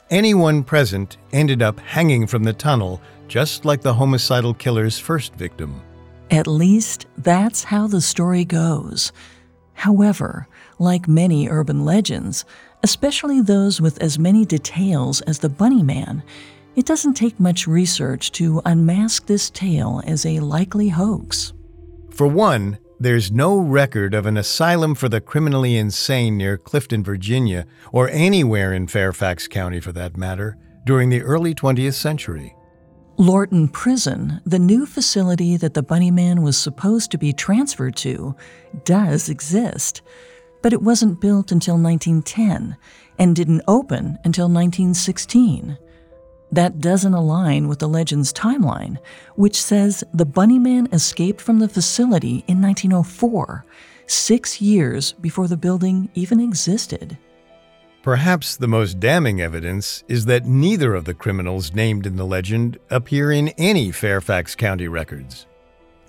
Anyone 0.08 0.62
present 0.62 1.16
ended 1.32 1.62
up 1.62 1.80
hanging 1.80 2.28
from 2.28 2.44
the 2.44 2.52
tunnel, 2.52 3.00
just 3.26 3.64
like 3.64 3.82
the 3.82 3.94
homicidal 3.94 4.54
killer's 4.54 4.96
first 4.96 5.34
victim. 5.34 5.82
At 6.30 6.46
least 6.46 7.06
that's 7.18 7.64
how 7.64 7.88
the 7.88 8.00
story 8.00 8.44
goes. 8.44 9.10
However, 9.74 10.48
like 10.78 11.06
many 11.06 11.48
urban 11.48 11.84
legends, 11.84 12.44
especially 12.86 13.40
those 13.40 13.80
with 13.80 14.00
as 14.00 14.16
many 14.16 14.44
details 14.44 15.20
as 15.22 15.40
the 15.40 15.48
Bunny 15.48 15.82
Man, 15.82 16.22
it 16.76 16.86
doesn't 16.86 17.14
take 17.14 17.40
much 17.40 17.66
research 17.66 18.30
to 18.30 18.62
unmask 18.64 19.26
this 19.26 19.50
tale 19.50 20.00
as 20.06 20.24
a 20.24 20.38
likely 20.38 20.90
hoax. 20.90 21.52
For 22.10 22.28
one, 22.28 22.78
there's 23.00 23.32
no 23.32 23.58
record 23.58 24.14
of 24.14 24.24
an 24.24 24.36
asylum 24.36 24.94
for 24.94 25.08
the 25.08 25.20
criminally 25.20 25.76
insane 25.76 26.36
near 26.36 26.56
Clifton, 26.56 27.02
Virginia, 27.02 27.66
or 27.90 28.08
anywhere 28.10 28.72
in 28.72 28.86
Fairfax 28.86 29.48
County 29.48 29.80
for 29.80 29.90
that 29.90 30.16
matter, 30.16 30.56
during 30.84 31.08
the 31.08 31.22
early 31.22 31.56
20th 31.56 31.94
century. 31.94 32.54
Lorton 33.16 33.66
Prison, 33.66 34.40
the 34.46 34.60
new 34.60 34.86
facility 34.86 35.56
that 35.56 35.74
the 35.74 35.82
Bunny 35.82 36.12
Man 36.12 36.40
was 36.42 36.56
supposed 36.56 37.10
to 37.10 37.18
be 37.18 37.32
transferred 37.32 37.96
to, 37.96 38.36
does 38.84 39.28
exist, 39.28 40.02
but 40.62 40.72
it 40.72 40.82
wasn't 40.82 41.20
built 41.20 41.52
until 41.52 41.74
1910 41.74 42.76
and 43.18 43.36
didn't 43.36 43.62
open 43.66 44.18
until 44.24 44.46
1916. 44.46 45.78
That 46.52 46.80
doesn't 46.80 47.14
align 47.14 47.68
with 47.68 47.80
the 47.80 47.88
legend's 47.88 48.32
timeline, 48.32 48.98
which 49.34 49.60
says 49.60 50.04
the 50.14 50.24
Bunny 50.24 50.58
Man 50.58 50.88
escaped 50.92 51.40
from 51.40 51.58
the 51.58 51.68
facility 51.68 52.44
in 52.46 52.62
1904, 52.62 53.64
six 54.06 54.60
years 54.60 55.12
before 55.14 55.48
the 55.48 55.56
building 55.56 56.08
even 56.14 56.40
existed. 56.40 57.18
Perhaps 58.02 58.56
the 58.56 58.68
most 58.68 59.00
damning 59.00 59.40
evidence 59.40 60.04
is 60.06 60.26
that 60.26 60.46
neither 60.46 60.94
of 60.94 61.04
the 61.04 61.14
criminals 61.14 61.74
named 61.74 62.06
in 62.06 62.14
the 62.14 62.24
legend 62.24 62.78
appear 62.88 63.32
in 63.32 63.48
any 63.58 63.90
Fairfax 63.90 64.54
County 64.54 64.86
records. 64.86 65.46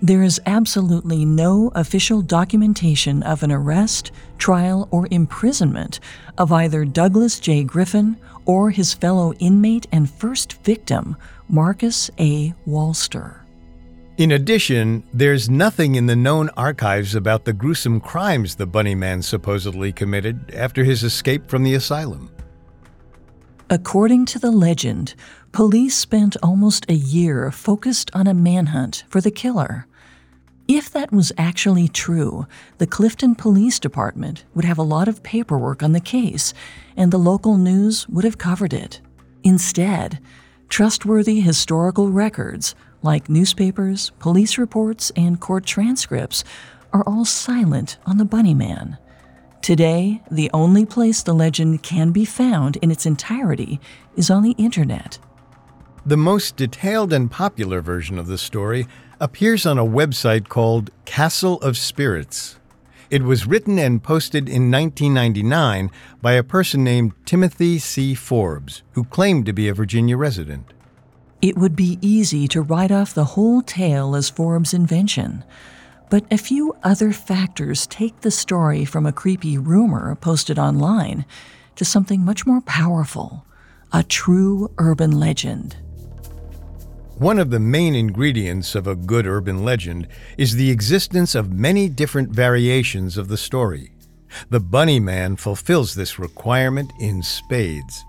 There 0.00 0.22
is 0.22 0.40
absolutely 0.46 1.24
no 1.24 1.72
official 1.74 2.22
documentation 2.22 3.24
of 3.24 3.42
an 3.42 3.50
arrest, 3.50 4.12
trial, 4.38 4.86
or 4.92 5.08
imprisonment 5.10 5.98
of 6.38 6.52
either 6.52 6.84
Douglas 6.84 7.40
J. 7.40 7.64
Griffin 7.64 8.16
or 8.44 8.70
his 8.70 8.94
fellow 8.94 9.34
inmate 9.34 9.88
and 9.90 10.08
first 10.08 10.52
victim, 10.62 11.16
Marcus 11.48 12.12
A. 12.18 12.54
Walster. 12.64 13.40
In 14.18 14.30
addition, 14.32 15.02
there's 15.12 15.50
nothing 15.50 15.96
in 15.96 16.06
the 16.06 16.16
known 16.16 16.48
archives 16.50 17.16
about 17.16 17.44
the 17.44 17.52
gruesome 17.52 18.00
crimes 18.00 18.54
the 18.54 18.66
Bunny 18.66 18.94
Man 18.94 19.20
supposedly 19.20 19.90
committed 19.92 20.54
after 20.54 20.84
his 20.84 21.02
escape 21.02 21.48
from 21.48 21.64
the 21.64 21.74
asylum. 21.74 22.30
According 23.68 24.26
to 24.26 24.38
the 24.38 24.52
legend, 24.52 25.14
police 25.52 25.96
spent 25.96 26.36
almost 26.42 26.88
a 26.88 26.94
year 26.94 27.50
focused 27.50 28.10
on 28.14 28.26
a 28.26 28.32
manhunt 28.32 29.04
for 29.08 29.20
the 29.20 29.30
killer. 29.32 29.87
If 30.68 30.90
that 30.90 31.10
was 31.10 31.32
actually 31.38 31.88
true, 31.88 32.46
the 32.76 32.86
Clifton 32.86 33.34
Police 33.34 33.78
Department 33.78 34.44
would 34.54 34.66
have 34.66 34.76
a 34.76 34.82
lot 34.82 35.08
of 35.08 35.22
paperwork 35.22 35.82
on 35.82 35.92
the 35.92 36.00
case, 36.00 36.52
and 36.94 37.10
the 37.10 37.16
local 37.16 37.56
news 37.56 38.06
would 38.10 38.24
have 38.24 38.36
covered 38.36 38.74
it. 38.74 39.00
Instead, 39.42 40.20
trustworthy 40.68 41.40
historical 41.40 42.10
records 42.10 42.74
like 43.02 43.30
newspapers, 43.30 44.10
police 44.18 44.58
reports, 44.58 45.10
and 45.16 45.40
court 45.40 45.64
transcripts, 45.64 46.44
are 46.92 47.04
all 47.06 47.24
silent 47.24 47.96
on 48.04 48.18
the 48.18 48.26
Bunny 48.26 48.52
Man. 48.52 48.98
Today, 49.62 50.20
the 50.30 50.50
only 50.52 50.84
place 50.84 51.22
the 51.22 51.32
legend 51.32 51.82
can 51.82 52.10
be 52.10 52.26
found 52.26 52.76
in 52.76 52.90
its 52.90 53.06
entirety 53.06 53.80
is 54.16 54.28
on 54.28 54.42
the 54.42 54.54
internet. 54.58 55.18
The 56.04 56.16
most 56.18 56.56
detailed 56.56 57.12
and 57.12 57.30
popular 57.30 57.80
version 57.80 58.18
of 58.18 58.26
the 58.26 58.38
story 58.38 58.86
appears 59.20 59.66
on 59.66 59.78
a 59.78 59.84
website 59.84 60.48
called 60.48 60.90
Castle 61.04 61.60
of 61.60 61.76
Spirits. 61.76 62.58
It 63.10 63.22
was 63.22 63.46
written 63.46 63.78
and 63.78 64.02
posted 64.02 64.48
in 64.48 64.70
1999 64.70 65.90
by 66.20 66.32
a 66.32 66.42
person 66.42 66.84
named 66.84 67.14
Timothy 67.24 67.78
C. 67.78 68.14
Forbes, 68.14 68.82
who 68.92 69.04
claimed 69.04 69.46
to 69.46 69.52
be 69.52 69.68
a 69.68 69.74
Virginia 69.74 70.16
resident. 70.16 70.72
It 71.40 71.56
would 71.56 71.74
be 71.74 71.98
easy 72.00 72.46
to 72.48 72.62
write 72.62 72.92
off 72.92 73.14
the 73.14 73.24
whole 73.24 73.62
tale 73.62 74.14
as 74.14 74.28
Forbes' 74.28 74.74
invention, 74.74 75.44
but 76.10 76.24
a 76.30 76.38
few 76.38 76.76
other 76.82 77.12
factors 77.12 77.86
take 77.86 78.20
the 78.20 78.30
story 78.30 78.84
from 78.84 79.06
a 79.06 79.12
creepy 79.12 79.56
rumor 79.56 80.14
posted 80.16 80.58
online 80.58 81.24
to 81.76 81.84
something 81.84 82.24
much 82.24 82.46
more 82.46 82.60
powerful 82.60 83.44
a 83.90 84.02
true 84.02 84.70
urban 84.76 85.18
legend. 85.18 85.74
One 87.18 87.40
of 87.40 87.50
the 87.50 87.58
main 87.58 87.96
ingredients 87.96 88.76
of 88.76 88.86
a 88.86 88.94
good 88.94 89.26
urban 89.26 89.64
legend 89.64 90.06
is 90.36 90.54
the 90.54 90.70
existence 90.70 91.34
of 91.34 91.52
many 91.52 91.88
different 91.88 92.30
variations 92.30 93.18
of 93.18 93.26
the 93.26 93.36
story. 93.36 93.90
The 94.50 94.60
Bunny 94.60 95.00
Man 95.00 95.34
fulfills 95.34 95.96
this 95.96 96.20
requirement 96.20 96.92
in 97.00 97.24
spades. 97.24 98.04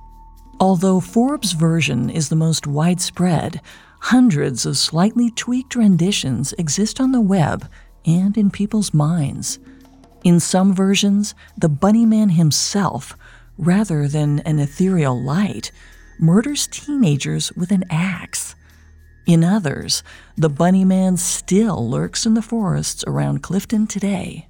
Although 0.59 0.99
Forbes' 0.99 1.53
version 1.53 2.11
is 2.11 2.29
the 2.29 2.35
most 2.35 2.67
widespread, 2.67 3.61
hundreds 4.01 4.67
of 4.67 4.77
slightly 4.77 5.31
tweaked 5.31 5.75
renditions 5.75 6.53
exist 6.59 7.01
on 7.01 7.11
the 7.11 7.19
web 7.19 7.67
and 8.05 8.37
in 8.37 8.51
people's 8.51 8.93
minds. 8.93 9.57
In 10.23 10.39
some 10.39 10.71
versions, 10.71 11.33
the 11.57 11.67
Bunny 11.67 12.05
Man 12.05 12.29
himself, 12.29 13.17
rather 13.57 14.07
than 14.07 14.41
an 14.41 14.59
ethereal 14.59 15.19
light, 15.19 15.71
murders 16.19 16.67
teenagers 16.67 17.51
with 17.53 17.71
an 17.71 17.85
axe. 17.89 18.53
In 19.29 19.43
others, 19.43 20.03
the 20.35 20.49
Bunny 20.49 20.83
Man 20.83 21.15
still 21.15 21.87
lurks 21.87 22.25
in 22.25 22.33
the 22.33 22.41
forests 22.41 23.03
around 23.05 23.43
Clifton 23.43 23.87
today. 23.87 24.47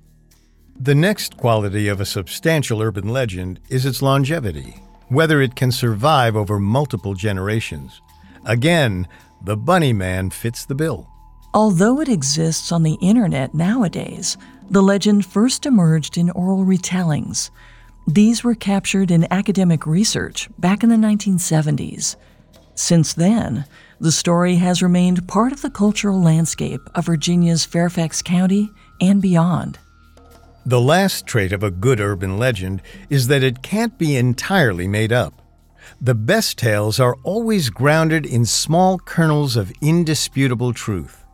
The 0.80 0.96
next 0.96 1.38
quality 1.38 1.88
of 1.90 2.00
a 2.00 2.06
substantial 2.06 2.82
urban 2.82 3.10
legend 3.10 3.60
is 3.70 3.86
its 3.86 4.02
longevity 4.02 4.82
whether 5.10 5.42
it 5.42 5.56
can 5.56 5.72
survive 5.72 6.36
over 6.36 6.60
multiple 6.60 7.16
generations. 7.16 8.02
Again, 8.46 9.08
the 9.44 9.58
Bunny 9.58 9.92
Man 9.92 10.30
fits 10.30 10.66
the 10.66 10.76
bill. 10.76 11.10
Although 11.54 12.00
it 12.00 12.08
exists 12.08 12.72
on 12.72 12.84
the 12.84 12.98
internet 13.02 13.54
nowadays, 13.56 14.38
the 14.70 14.84
legend 14.84 15.26
first 15.26 15.66
emerged 15.66 16.16
in 16.18 16.30
oral 16.30 16.64
retellings. 16.64 17.50
These 18.08 18.44
were 18.44 18.56
captured 18.56 19.10
in 19.10 19.32
academic 19.32 19.88
research 19.88 20.48
back 20.60 20.84
in 20.84 20.90
the 20.90 20.96
1970s. 20.96 22.16
Since 22.76 23.14
then, 23.14 23.66
the 24.00 24.12
story 24.12 24.56
has 24.56 24.82
remained 24.82 25.28
part 25.28 25.52
of 25.52 25.62
the 25.62 25.70
cultural 25.70 26.22
landscape 26.22 26.82
of 26.96 27.06
Virginia's 27.06 27.66
Fairfax 27.66 28.22
County 28.22 28.70
and 29.02 29.22
beyond. 29.22 29.78
The 30.66 30.80
last 30.80 31.26
trait 31.26 31.52
of 31.52 31.64
a 31.64 31.72
good 31.72 32.00
urban 32.00 32.38
legend 32.38 32.82
is 33.10 33.28
that 33.28 33.44
it 33.44 33.62
can't 33.62 33.98
be 33.98 34.16
entirely 34.16 34.88
made 34.88 35.12
up. 35.12 35.42
The 36.00 36.16
best 36.16 36.58
tales 36.58 37.00
are 37.00 37.18
always 37.24 37.70
grounded 37.70 38.26
in 38.26 38.46
small 38.46 39.00
kernels 39.00 39.56
of 39.56 39.72
indisputable 39.82 40.74
truth. 40.74 41.26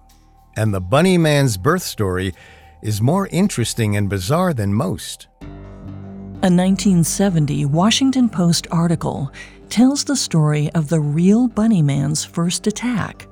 And 0.55 0.73
the 0.73 0.81
Bunny 0.81 1.17
Man's 1.17 1.57
birth 1.57 1.83
story 1.83 2.33
is 2.81 3.01
more 3.01 3.27
interesting 3.27 3.97
and 3.97 4.09
bizarre 4.09 4.53
than 4.53 4.73
most. 4.73 5.27
A 5.41 6.47
1970 6.47 7.65
Washington 7.65 8.29
Post 8.29 8.67
article 8.71 9.31
tells 9.69 10.03
the 10.03 10.15
story 10.15 10.71
of 10.73 10.89
the 10.89 10.99
real 10.99 11.47
Bunny 11.47 11.81
Man's 11.81 12.23
first 12.23 12.67
attack. 12.67 13.27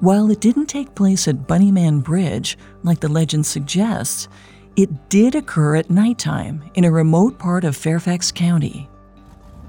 While 0.00 0.30
it 0.30 0.40
didn't 0.40 0.66
take 0.66 0.94
place 0.94 1.28
at 1.28 1.46
Bunnyman 1.46 2.02
Bridge, 2.02 2.56
like 2.82 3.00
the 3.00 3.08
legend 3.08 3.44
suggests, 3.44 4.28
it 4.76 5.10
did 5.10 5.34
occur 5.34 5.76
at 5.76 5.90
nighttime 5.90 6.64
in 6.74 6.84
a 6.84 6.90
remote 6.90 7.38
part 7.38 7.64
of 7.64 7.76
Fairfax 7.76 8.32
County. 8.32 8.88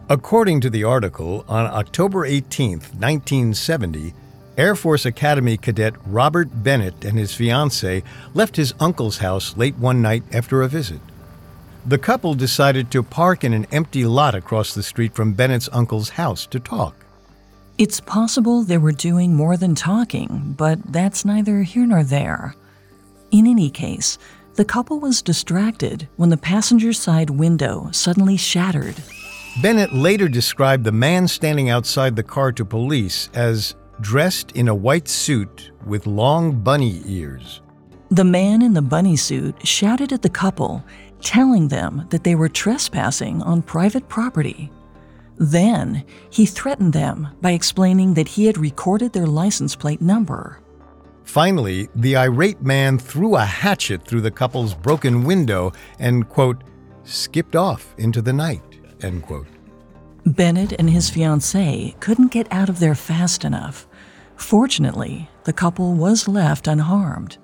According 0.10 0.62
to 0.62 0.69
the 0.69 0.84
article, 0.84 1.43
on 1.47 1.65
October 1.65 2.25
18, 2.25 2.80
1970, 2.80 4.13
Air 4.58 4.75
Force 4.75 5.06
Academy 5.06 5.58
cadet 5.58 5.95
Robert 6.06 6.63
Bennett 6.63 7.04
and 7.04 7.17
his 7.17 7.34
fiancee 7.34 8.04
left 8.34 8.56
his 8.56 8.73
uncle's 8.80 9.17
house 9.17 9.58
late 9.58 9.75
one 9.77 10.01
night 10.01 10.23
after 10.34 10.62
a 10.62 10.67
visit. 10.67 10.99
The 11.86 11.98
couple 11.98 12.36
decided 12.36 12.91
to 12.91 13.02
park 13.02 13.44
in 13.44 13.54
an 13.54 13.65
empty 13.72 14.06
lot 14.06 14.36
across 14.36 14.74
the 14.74 14.84
street 14.84 15.15
from 15.15 15.34
Bennett's 15.34 15.70
uncle's 15.74 16.10
house 16.10 16.46
to 16.48 16.60
talk. 16.60 16.96
It's 17.80 18.00
possible 18.00 18.63
they 18.63 18.78
were 18.78 18.91
doing 18.91 19.34
more 19.34 19.58
than 19.58 19.74
talking, 19.74 20.54
but 20.56 20.80
that's 20.91 21.26
neither 21.26 21.63
here 21.63 21.88
nor 21.88 22.04
there. 22.04 22.56
In 23.32 23.48
any 23.48 23.72
case, 23.72 24.20
the 24.56 24.65
couple 24.65 25.00
was 25.00 25.24
distracted 25.24 26.08
when 26.17 26.30
the 26.30 26.38
passenger 26.38 26.94
side 26.94 27.32
window 27.32 27.89
suddenly 27.91 28.38
shattered. 28.38 28.96
Bennett 29.63 29.91
later 29.91 30.28
described 30.28 30.84
the 30.84 30.91
man 30.91 31.28
standing 31.28 31.70
outside 31.70 32.15
the 32.15 32.24
car 32.24 32.52
to 32.52 32.63
police 32.63 33.30
as 33.34 33.74
dressed 34.02 34.52
in 34.52 34.67
a 34.67 34.76
white 34.76 35.08
suit 35.08 35.72
with 35.86 36.06
long 36.06 36.62
bunny 36.62 37.02
ears. 37.06 37.62
The 38.10 38.24
man 38.26 38.62
in 38.62 38.74
the 38.74 38.82
bunny 38.82 39.15
suit 39.15 39.65
shouted 39.65 40.12
at 40.12 40.22
the 40.22 40.30
couple, 40.30 40.84
telling 41.21 41.67
them 41.67 42.07
that 42.10 42.23
they 42.23 42.36
were 42.36 42.49
trespassing 42.49 43.41
on 43.43 43.62
private 43.62 44.07
property. 44.10 44.71
Then 45.38 46.03
he 46.29 46.45
threatened 46.45 46.93
them 46.93 47.29
by 47.41 47.51
explaining 47.51 48.13
that 48.13 48.27
he 48.27 48.45
had 48.45 48.57
recorded 48.57 49.13
their 49.13 49.25
license 49.25 49.75
plate 49.75 50.01
number. 50.01 50.60
Finally, 51.23 51.88
the 51.95 52.15
irate 52.15 52.62
man 52.62 52.99
threw 52.99 53.36
a 53.36 53.45
hatchet 53.45 54.05
through 54.05 54.21
the 54.21 54.29
couple's 54.29 54.73
broken 54.75 55.23
window 55.23 55.71
and, 55.97 56.27
quote, 56.29 56.63
skipped 57.03 57.55
off 57.55 57.93
into 57.97 58.21
the 58.21 58.34
night, 58.34 58.62
end 59.01 59.23
quote. 59.23 59.47
Bennett 60.25 60.73
and 60.73 60.89
his 60.89 61.10
fiancée 61.10 61.99
couldn't 61.99 62.31
get 62.31 62.51
out 62.51 62.69
of 62.69 62.79
there 62.79 62.95
fast 62.95 63.43
enough. 63.43 63.88
Fortunately, 64.36 65.29
the 65.45 65.53
couple 65.53 65.93
was 65.93 66.27
left 66.27 66.67
unharmed. 66.67 67.38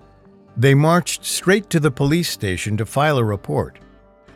They 0.58 0.74
marched 0.74 1.24
straight 1.24 1.70
to 1.70 1.80
the 1.80 1.92
police 1.92 2.30
station 2.30 2.78
to 2.78 2.86
file 2.86 3.20
a 3.20 3.24
report. 3.24 3.78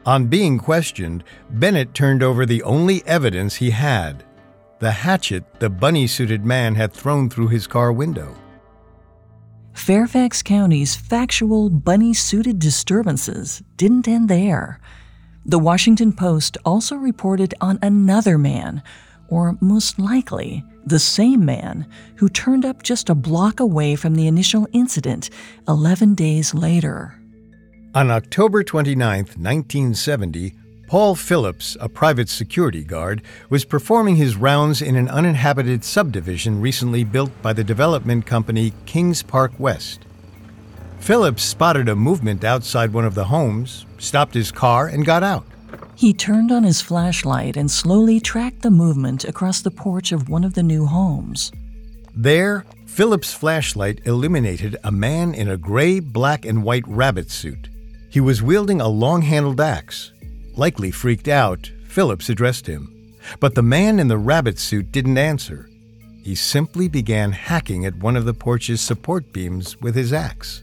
On 0.05 0.27
being 0.27 0.59
questioned, 0.59 1.23
Bennett 1.49 1.93
turned 1.93 2.21
over 2.21 2.45
the 2.45 2.63
only 2.63 3.03
evidence 3.05 3.55
he 3.55 3.71
had 3.71 4.23
the 4.81 4.91
hatchet 4.91 5.43
the 5.59 5.69
bunny 5.69 6.07
suited 6.07 6.43
man 6.43 6.73
had 6.73 6.91
thrown 6.91 7.29
through 7.29 7.47
his 7.49 7.67
car 7.67 7.93
window. 7.93 8.35
Fairfax 9.73 10.41
County's 10.41 10.95
factual 10.95 11.69
bunny 11.69 12.15
suited 12.15 12.57
disturbances 12.57 13.61
didn't 13.77 14.07
end 14.07 14.27
there. 14.27 14.79
The 15.45 15.59
Washington 15.59 16.13
Post 16.13 16.57
also 16.65 16.95
reported 16.95 17.53
on 17.61 17.77
another 17.83 18.39
man, 18.39 18.81
or 19.27 19.55
most 19.61 19.99
likely, 19.99 20.65
the 20.85 20.99
same 20.99 21.45
man, 21.45 21.85
who 22.15 22.29
turned 22.29 22.65
up 22.65 22.83
just 22.83 23.09
a 23.09 23.15
block 23.15 23.59
away 23.59 23.95
from 23.95 24.15
the 24.15 24.27
initial 24.27 24.67
incident 24.73 25.29
11 25.67 26.15
days 26.15 26.53
later. 26.53 27.19
On 27.93 28.09
October 28.09 28.63
29, 28.63 29.17
1970, 29.17 30.53
Paul 30.87 31.15
Phillips, 31.15 31.77
a 31.79 31.87
private 31.87 32.27
security 32.27 32.83
guard, 32.83 33.21
was 33.49 33.63
performing 33.63 34.17
his 34.17 34.35
rounds 34.35 34.81
in 34.81 34.95
an 34.95 35.07
uninhabited 35.07 35.83
subdivision 35.85 36.59
recently 36.59 37.03
built 37.03 37.31
by 37.41 37.53
the 37.53 37.63
development 37.63 38.25
company 38.25 38.73
Kings 38.85 39.23
Park 39.23 39.53
West. 39.57 40.01
Phillips 40.99 41.43
spotted 41.43 41.89
a 41.89 41.95
movement 41.95 42.43
outside 42.43 42.93
one 42.93 43.05
of 43.05 43.15
the 43.15 43.25
homes, 43.25 43.85
stopped 43.97 44.33
his 44.33 44.51
car, 44.51 44.87
and 44.87 45.05
got 45.05 45.23
out. 45.23 45.45
He 45.95 46.13
turned 46.13 46.51
on 46.51 46.63
his 46.63 46.81
flashlight 46.81 47.55
and 47.55 47.69
slowly 47.69 48.19
tracked 48.19 48.61
the 48.61 48.71
movement 48.71 49.23
across 49.23 49.61
the 49.61 49.71
porch 49.71 50.11
of 50.11 50.29
one 50.29 50.43
of 50.43 50.53
the 50.53 50.63
new 50.63 50.85
homes. 50.85 51.51
There, 52.15 52.65
Phillips' 52.85 53.33
flashlight 53.33 54.01
illuminated 54.05 54.75
a 54.83 54.91
man 54.91 55.33
in 55.33 55.49
a 55.49 55.57
gray, 55.57 55.99
black, 55.99 56.43
and 56.43 56.63
white 56.63 56.87
rabbit 56.87 57.31
suit. 57.31 57.69
He 58.09 58.19
was 58.19 58.41
wielding 58.41 58.81
a 58.81 58.87
long 58.87 59.21
handled 59.21 59.61
axe. 59.61 60.11
Likely 60.57 60.91
freaked 60.91 61.27
out, 61.27 61.71
Phillips 61.87 62.29
addressed 62.29 62.67
him. 62.67 62.93
But 63.39 63.55
the 63.55 63.63
man 63.63 63.99
in 63.99 64.07
the 64.07 64.17
rabbit 64.17 64.59
suit 64.59 64.91
didn't 64.91 65.17
answer. 65.17 65.69
He 66.23 66.35
simply 66.35 66.87
began 66.87 67.31
hacking 67.31 67.85
at 67.85 67.95
one 67.95 68.17
of 68.17 68.25
the 68.25 68.33
porch's 68.33 68.81
support 68.81 69.31
beams 69.31 69.79
with 69.81 69.95
his 69.95 70.11
axe. 70.11 70.61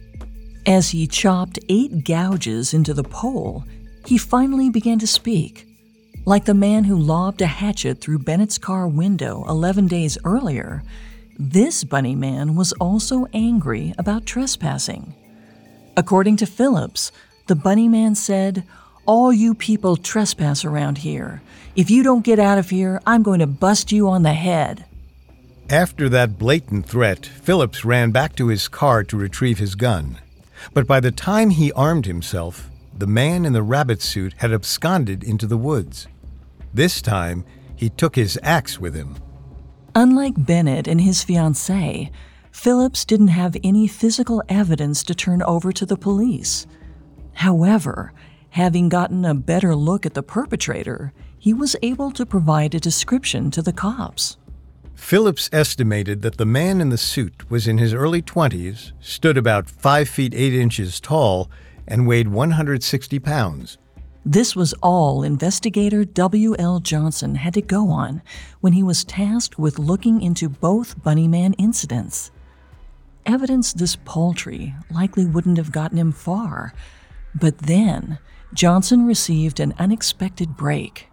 As 0.66 0.90
he 0.90 1.06
chopped 1.06 1.58
eight 1.68 2.04
gouges 2.04 2.74
into 2.74 2.92
the 2.92 3.04
pole, 3.04 3.64
he 4.08 4.16
finally 4.16 4.70
began 4.70 4.98
to 4.98 5.06
speak. 5.06 5.66
Like 6.24 6.46
the 6.46 6.54
man 6.54 6.84
who 6.84 6.96
lobbed 6.96 7.42
a 7.42 7.46
hatchet 7.46 8.00
through 8.00 8.20
Bennett's 8.20 8.56
car 8.56 8.88
window 8.88 9.44
11 9.46 9.86
days 9.86 10.16
earlier, 10.24 10.82
this 11.38 11.84
bunny 11.84 12.14
man 12.14 12.54
was 12.54 12.72
also 12.80 13.26
angry 13.34 13.92
about 13.98 14.24
trespassing. 14.24 15.14
According 15.94 16.38
to 16.38 16.46
Phillips, 16.46 17.12
the 17.48 17.54
bunny 17.54 17.86
man 17.86 18.14
said, 18.14 18.64
All 19.04 19.30
you 19.30 19.52
people 19.52 19.98
trespass 19.98 20.64
around 20.64 20.96
here. 20.96 21.42
If 21.76 21.90
you 21.90 22.02
don't 22.02 22.24
get 22.24 22.38
out 22.38 22.56
of 22.56 22.70
here, 22.70 23.02
I'm 23.06 23.22
going 23.22 23.40
to 23.40 23.46
bust 23.46 23.92
you 23.92 24.08
on 24.08 24.22
the 24.22 24.32
head. 24.32 24.86
After 25.68 26.08
that 26.08 26.38
blatant 26.38 26.86
threat, 26.86 27.26
Phillips 27.26 27.84
ran 27.84 28.10
back 28.10 28.36
to 28.36 28.46
his 28.46 28.68
car 28.68 29.04
to 29.04 29.18
retrieve 29.18 29.58
his 29.58 29.74
gun. 29.74 30.16
But 30.72 30.86
by 30.86 30.98
the 30.98 31.12
time 31.12 31.50
he 31.50 31.72
armed 31.72 32.06
himself, 32.06 32.70
the 32.98 33.06
man 33.06 33.44
in 33.44 33.52
the 33.52 33.62
rabbit 33.62 34.02
suit 34.02 34.34
had 34.38 34.52
absconded 34.52 35.22
into 35.22 35.46
the 35.46 35.56
woods. 35.56 36.08
This 36.74 37.00
time, 37.00 37.44
he 37.76 37.88
took 37.88 38.16
his 38.16 38.38
axe 38.42 38.80
with 38.80 38.94
him. 38.94 39.16
Unlike 39.94 40.44
Bennett 40.44 40.88
and 40.88 41.00
his 41.00 41.24
fiancée, 41.24 42.10
Phillips 42.50 43.04
didn't 43.04 43.28
have 43.28 43.56
any 43.62 43.86
physical 43.86 44.42
evidence 44.48 45.04
to 45.04 45.14
turn 45.14 45.42
over 45.42 45.70
to 45.72 45.86
the 45.86 45.96
police. 45.96 46.66
However, 47.34 48.12
having 48.50 48.88
gotten 48.88 49.24
a 49.24 49.34
better 49.34 49.76
look 49.76 50.04
at 50.04 50.14
the 50.14 50.22
perpetrator, 50.22 51.12
he 51.38 51.54
was 51.54 51.76
able 51.82 52.10
to 52.10 52.26
provide 52.26 52.74
a 52.74 52.80
description 52.80 53.52
to 53.52 53.62
the 53.62 53.72
cops. 53.72 54.36
Phillips 54.96 55.48
estimated 55.52 56.22
that 56.22 56.36
the 56.36 56.44
man 56.44 56.80
in 56.80 56.88
the 56.88 56.98
suit 56.98 57.48
was 57.48 57.68
in 57.68 57.78
his 57.78 57.94
early 57.94 58.20
20s, 58.20 58.90
stood 59.00 59.38
about 59.38 59.70
5 59.70 60.08
feet 60.08 60.34
8 60.34 60.54
inches 60.54 60.98
tall, 60.98 61.48
and 61.88 62.06
weighed 62.06 62.28
160 62.28 63.18
pounds. 63.18 63.78
This 64.24 64.54
was 64.54 64.74
all 64.82 65.22
investigator 65.22 66.04
W.L. 66.04 66.80
Johnson 66.80 67.36
had 67.36 67.54
to 67.54 67.62
go 67.62 67.88
on 67.88 68.22
when 68.60 68.74
he 68.74 68.82
was 68.82 69.04
tasked 69.04 69.58
with 69.58 69.78
looking 69.78 70.20
into 70.20 70.48
both 70.48 70.98
Bunnyman 71.00 71.54
incidents. 71.58 72.30
Evidence 73.24 73.72
this 73.72 73.96
paltry 73.96 74.74
likely 74.90 75.24
wouldn't 75.24 75.56
have 75.56 75.72
gotten 75.72 75.98
him 75.98 76.12
far, 76.12 76.74
but 77.34 77.58
then 77.58 78.18
Johnson 78.54 79.06
received 79.06 79.60
an 79.60 79.74
unexpected 79.78 80.56
break. 80.56 81.08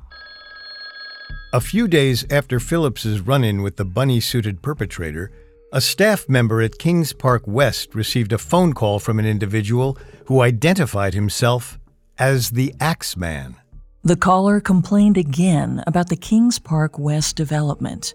A 1.53 1.61
few 1.61 1.87
days 1.87 2.25
after 2.29 2.59
Phillips's 2.59 3.21
run-in 3.21 3.61
with 3.61 3.77
the 3.77 3.85
bunny-suited 3.85 4.61
perpetrator, 4.61 5.31
a 5.71 5.81
staff 5.81 6.29
member 6.29 6.61
at 6.61 6.77
Kings 6.77 7.13
Park 7.13 7.43
West 7.45 7.95
received 7.95 8.31
a 8.31 8.37
phone 8.37 8.73
call 8.73 8.99
from 8.99 9.19
an 9.19 9.25
individual 9.25 9.97
who 10.25 10.41
identified 10.41 11.13
himself 11.13 11.79
as 12.17 12.51
the 12.51 12.73
Axeman. 12.79 13.55
The 14.03 14.15
caller 14.15 14.59
complained 14.59 15.17
again 15.17 15.83
about 15.87 16.09
the 16.09 16.15
Kings 16.15 16.59
Park 16.59 16.99
West 16.99 17.35
development. 17.35 18.13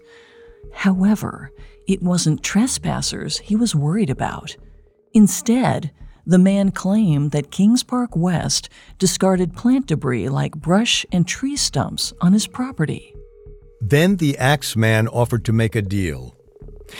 However, 0.73 1.51
it 1.87 2.01
wasn't 2.01 2.43
trespassers 2.43 3.39
he 3.39 3.55
was 3.55 3.75
worried 3.75 4.09
about. 4.09 4.55
Instead, 5.13 5.91
the 6.25 6.37
man 6.37 6.71
claimed 6.71 7.31
that 7.31 7.51
Kings 7.51 7.83
Park 7.83 8.15
West 8.15 8.69
discarded 8.99 9.53
plant 9.53 9.87
debris 9.87 10.29
like 10.29 10.55
brush 10.55 11.05
and 11.11 11.27
tree 11.27 11.57
stumps 11.57 12.13
on 12.21 12.31
his 12.31 12.47
property. 12.47 13.13
Then 13.81 14.17
the 14.17 14.37
Axeman 14.37 15.07
offered 15.09 15.43
to 15.45 15.53
make 15.53 15.75
a 15.75 15.81
deal. 15.81 16.35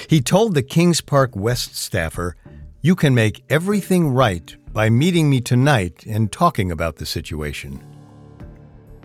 He 0.08 0.21
told 0.21 0.54
the 0.54 0.63
Kings 0.63 1.01
Park 1.01 1.36
West 1.36 1.75
staffer, 1.75 2.36
You 2.82 2.95
can 2.95 3.13
make 3.13 3.43
everything 3.49 4.10
right 4.10 4.56
by 4.73 4.89
meeting 4.89 5.30
me 5.30 5.41
tonight 5.41 6.06
and 6.06 6.32
talking 6.32 6.71
about 6.71 6.97
the 6.97 7.06
situation. 7.06 7.84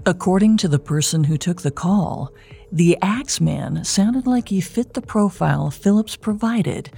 According 0.06 0.56
to 0.58 0.68
the 0.68 0.78
person 0.78 1.24
who 1.24 1.36
took 1.36 1.62
the 1.62 1.70
call, 1.70 2.32
the 2.70 2.96
Axeman 3.02 3.84
sounded 3.84 4.26
like 4.26 4.48
he 4.48 4.60
fit 4.60 4.94
the 4.94 5.02
profile 5.02 5.70
Phillips 5.70 6.16
provided 6.16 6.90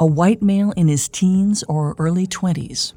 a 0.00 0.06
white 0.06 0.42
male 0.42 0.72
in 0.72 0.88
his 0.88 1.08
teens 1.08 1.64
or 1.68 1.94
early 1.98 2.26
20s. 2.26 2.94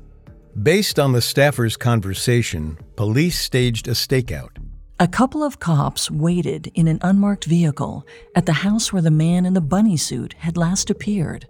Based 0.61 0.99
on 0.99 1.13
the 1.13 1.21
staffer's 1.21 1.77
conversation, 1.77 2.77
police 2.95 3.39
staged 3.39 3.87
a 3.87 3.91
stakeout. 3.91 4.60
A 5.01 5.07
couple 5.07 5.41
of 5.41 5.57
cops 5.57 6.11
waited 6.11 6.71
in 6.75 6.87
an 6.87 6.99
unmarked 7.01 7.45
vehicle 7.45 8.05
at 8.35 8.45
the 8.45 8.53
house 8.53 8.93
where 8.93 9.01
the 9.01 9.09
man 9.09 9.47
in 9.47 9.55
the 9.55 9.59
bunny 9.59 9.97
suit 9.97 10.33
had 10.33 10.57
last 10.57 10.91
appeared. 10.91 11.47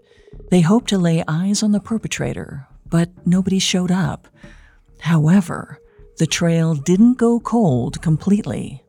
They 0.49 0.61
hoped 0.61 0.87
to 0.91 0.97
lay 0.97 1.21
eyes 1.27 1.61
on 1.61 1.73
the 1.73 1.81
perpetrator, 1.81 2.65
but 2.85 3.09
nobody 3.27 3.59
showed 3.59 3.91
up. 3.91 4.29
However, 5.01 5.81
the 6.17 6.27
trail 6.27 6.75
didn't 6.75 7.17
go 7.17 7.41
cold 7.41 8.01
completely. 8.01 8.85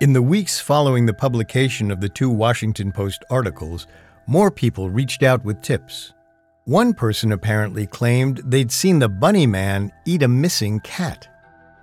In 0.00 0.14
the 0.14 0.22
weeks 0.22 0.58
following 0.58 1.04
the 1.04 1.12
publication 1.12 1.90
of 1.90 2.00
the 2.00 2.08
two 2.08 2.30
Washington 2.30 2.90
Post 2.90 3.22
articles, 3.30 3.86
more 4.26 4.50
people 4.50 4.88
reached 4.88 5.22
out 5.22 5.44
with 5.44 5.60
tips. 5.60 6.14
One 6.64 6.94
person 6.94 7.32
apparently 7.32 7.86
claimed 7.86 8.40
they'd 8.46 8.72
seen 8.72 8.98
the 8.98 9.10
bunny 9.10 9.46
man 9.46 9.92
eat 10.06 10.22
a 10.22 10.28
missing 10.28 10.80
cat. 10.80 11.28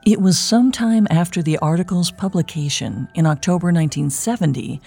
It 0.05 0.19
was 0.19 0.37
sometime 0.37 1.07
after 1.09 1.41
the 1.41 1.57
article's 1.59 2.11
publication 2.11 3.07
in 3.13 3.25
October 3.25 3.67
1970 3.67 4.81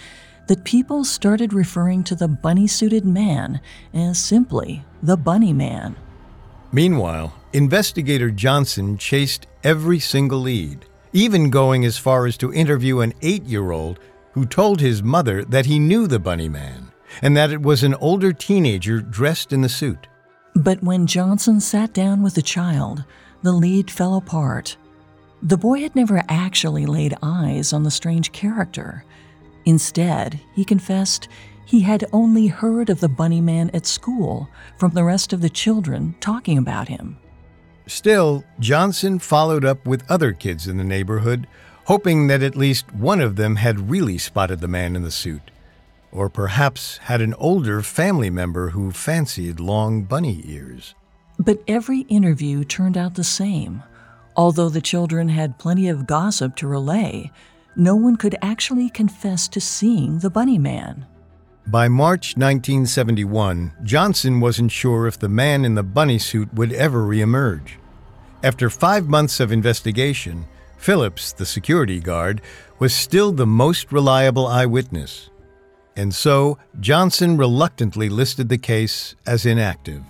that 0.46 0.64
people 0.64 1.05
started 1.05 1.55
referring 1.55 2.05
to 2.05 2.14
the 2.14 2.29
bunny 2.29 2.66
suited 2.66 3.07
man 3.07 3.62
as 3.94 4.18
simply 4.18 4.85
the 5.02 5.16
Bunny 5.16 5.55
Man. 5.55 5.96
Meanwhile, 6.70 7.33
investigator 7.55 8.31
Johnson 8.31 8.98
chased 8.98 9.46
every 9.64 10.00
single 10.00 10.40
lead, 10.40 10.85
even 11.14 11.48
going 11.48 11.87
as 11.87 11.96
far 11.96 12.26
as 12.26 12.37
to 12.37 12.52
interview 12.52 13.00
an 13.00 13.14
eight 13.22 13.44
year 13.44 13.70
old 13.70 13.98
who 14.33 14.44
told 14.44 14.83
his 14.83 15.02
mother 15.02 15.46
that 15.46 15.64
he 15.64 15.79
knew 15.79 16.07
the 16.07 16.18
Bunny 16.18 16.50
Man 16.50 16.92
and 17.22 17.35
that 17.35 17.50
it 17.50 17.62
was 17.62 17.83
an 17.83 17.94
older 17.94 18.35
teenager 18.35 19.00
dressed 19.00 19.50
in 19.50 19.62
the 19.62 19.68
suit. 19.70 20.09
But 20.55 20.83
when 20.83 21.07
Johnson 21.07 21.61
sat 21.61 21.94
down 21.94 22.22
with 22.22 22.35
the 22.35 22.42
child, 22.42 23.05
the 23.42 23.52
lead 23.52 23.90
fell 23.90 24.16
apart. 24.16 24.76
The 25.42 25.59
boy 25.59 25.81
had 25.81 25.94
never 25.94 26.22
actually 26.29 26.87
laid 26.87 27.14
eyes 27.22 27.72
on 27.72 27.83
the 27.83 27.90
strange 27.90 28.33
character. 28.33 29.05
Instead, 29.64 30.40
he 30.55 30.64
confessed 30.64 31.29
he 31.64 31.81
had 31.81 32.05
only 32.12 32.46
heard 32.46 32.88
of 32.88 33.01
the 33.01 33.09
bunny 33.09 33.40
man 33.40 33.70
at 33.75 33.87
school 33.87 34.49
from 34.79 34.92
the 34.92 35.05
rest 35.05 35.33
of 35.33 35.40
the 35.40 35.51
children 35.51 36.14
talking 36.20 36.57
about 36.57 36.88
him. 36.88 37.18
Still, 37.87 38.44
Johnson 38.59 39.18
followed 39.18 39.64
up 39.64 39.87
with 39.87 40.09
other 40.11 40.33
kids 40.33 40.66
in 40.66 40.77
the 40.77 40.85
neighborhood, 40.85 41.46
hoping 41.85 42.27
that 42.29 42.42
at 42.42 42.57
least 42.57 42.92
one 42.94 43.20
of 43.20 43.37
them 43.37 43.57
had 43.57 43.90
really 43.90 44.18
spotted 44.18 44.61
the 44.61 44.68
man 44.68 44.96
in 44.96 45.03
the 45.03 45.11
suit, 45.11 45.51
or 46.11 46.29
perhaps 46.29 46.99
had 46.99 47.20
an 47.20 47.35
older 47.35 47.83
family 47.83 48.31
member 48.31 48.70
who 48.70 48.90
fancied 48.90 49.61
long 49.61 50.03
bunny 50.03 50.42
ears. 50.44 50.94
But 51.38 51.62
every 51.68 52.01
interview 52.03 52.64
turned 52.64 52.96
out 52.96 53.14
the 53.14 53.25
same. 53.25 53.83
Although 54.37 54.68
the 54.68 54.83
children 54.83 55.31
had 55.31 55.59
plenty 55.59 55.88
of 55.88 56.07
gossip 56.07 56.57
to 56.57 56.66
relay, 56.66 57.31
no 57.75 57.96
one 57.96 58.16
could 58.16 58.37
actually 58.42 58.90
confess 58.90 59.49
to 59.49 59.61
seeing 59.61 60.18
the 60.18 60.31
bunny 60.31 60.59
man. 60.59 61.07
By 61.66 61.88
March 61.88 62.37
1971, 62.37 63.72
Johnson 63.83 64.40
wasn't 64.40 64.70
sure 64.70 65.07
if 65.07 65.18
the 65.18 65.29
man 65.29 65.64
in 65.64 65.75
the 65.75 65.83
bunny 65.83 66.18
suit 66.18 66.53
would 66.55 66.72
ever 66.72 67.01
reemerge. 67.01 67.72
After 68.42 68.70
five 68.70 69.09
months 69.09 69.40
of 69.40 69.51
investigation, 69.51 70.46
Phillips, 70.77 71.33
the 71.33 71.46
security 71.46 71.99
guard, 71.99 72.42
was 72.79 72.94
still 72.94 73.33
the 73.33 73.46
most 73.46 73.90
reliable 73.90 74.46
eyewitness. 74.46 75.31
And 75.96 76.14
so, 76.14 76.59
Johnson 76.79 77.38
reluctantly 77.38 78.11
listed 78.11 78.51
the 78.51 78.59
case 78.59 79.16
as 79.27 79.46
inactive. 79.46 80.03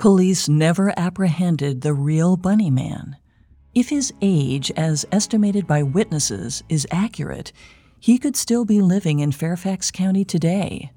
Police 0.00 0.48
never 0.48 0.98
apprehended 0.98 1.82
the 1.82 1.92
real 1.92 2.38
Bunny 2.38 2.70
Man. 2.70 3.18
If 3.74 3.90
his 3.90 4.14
age, 4.22 4.70
as 4.70 5.04
estimated 5.12 5.66
by 5.66 5.82
witnesses, 5.82 6.62
is 6.70 6.86
accurate, 6.90 7.52
he 7.98 8.16
could 8.16 8.34
still 8.34 8.64
be 8.64 8.80
living 8.80 9.18
in 9.18 9.30
Fairfax 9.30 9.90
County 9.90 10.24
today. 10.24 10.90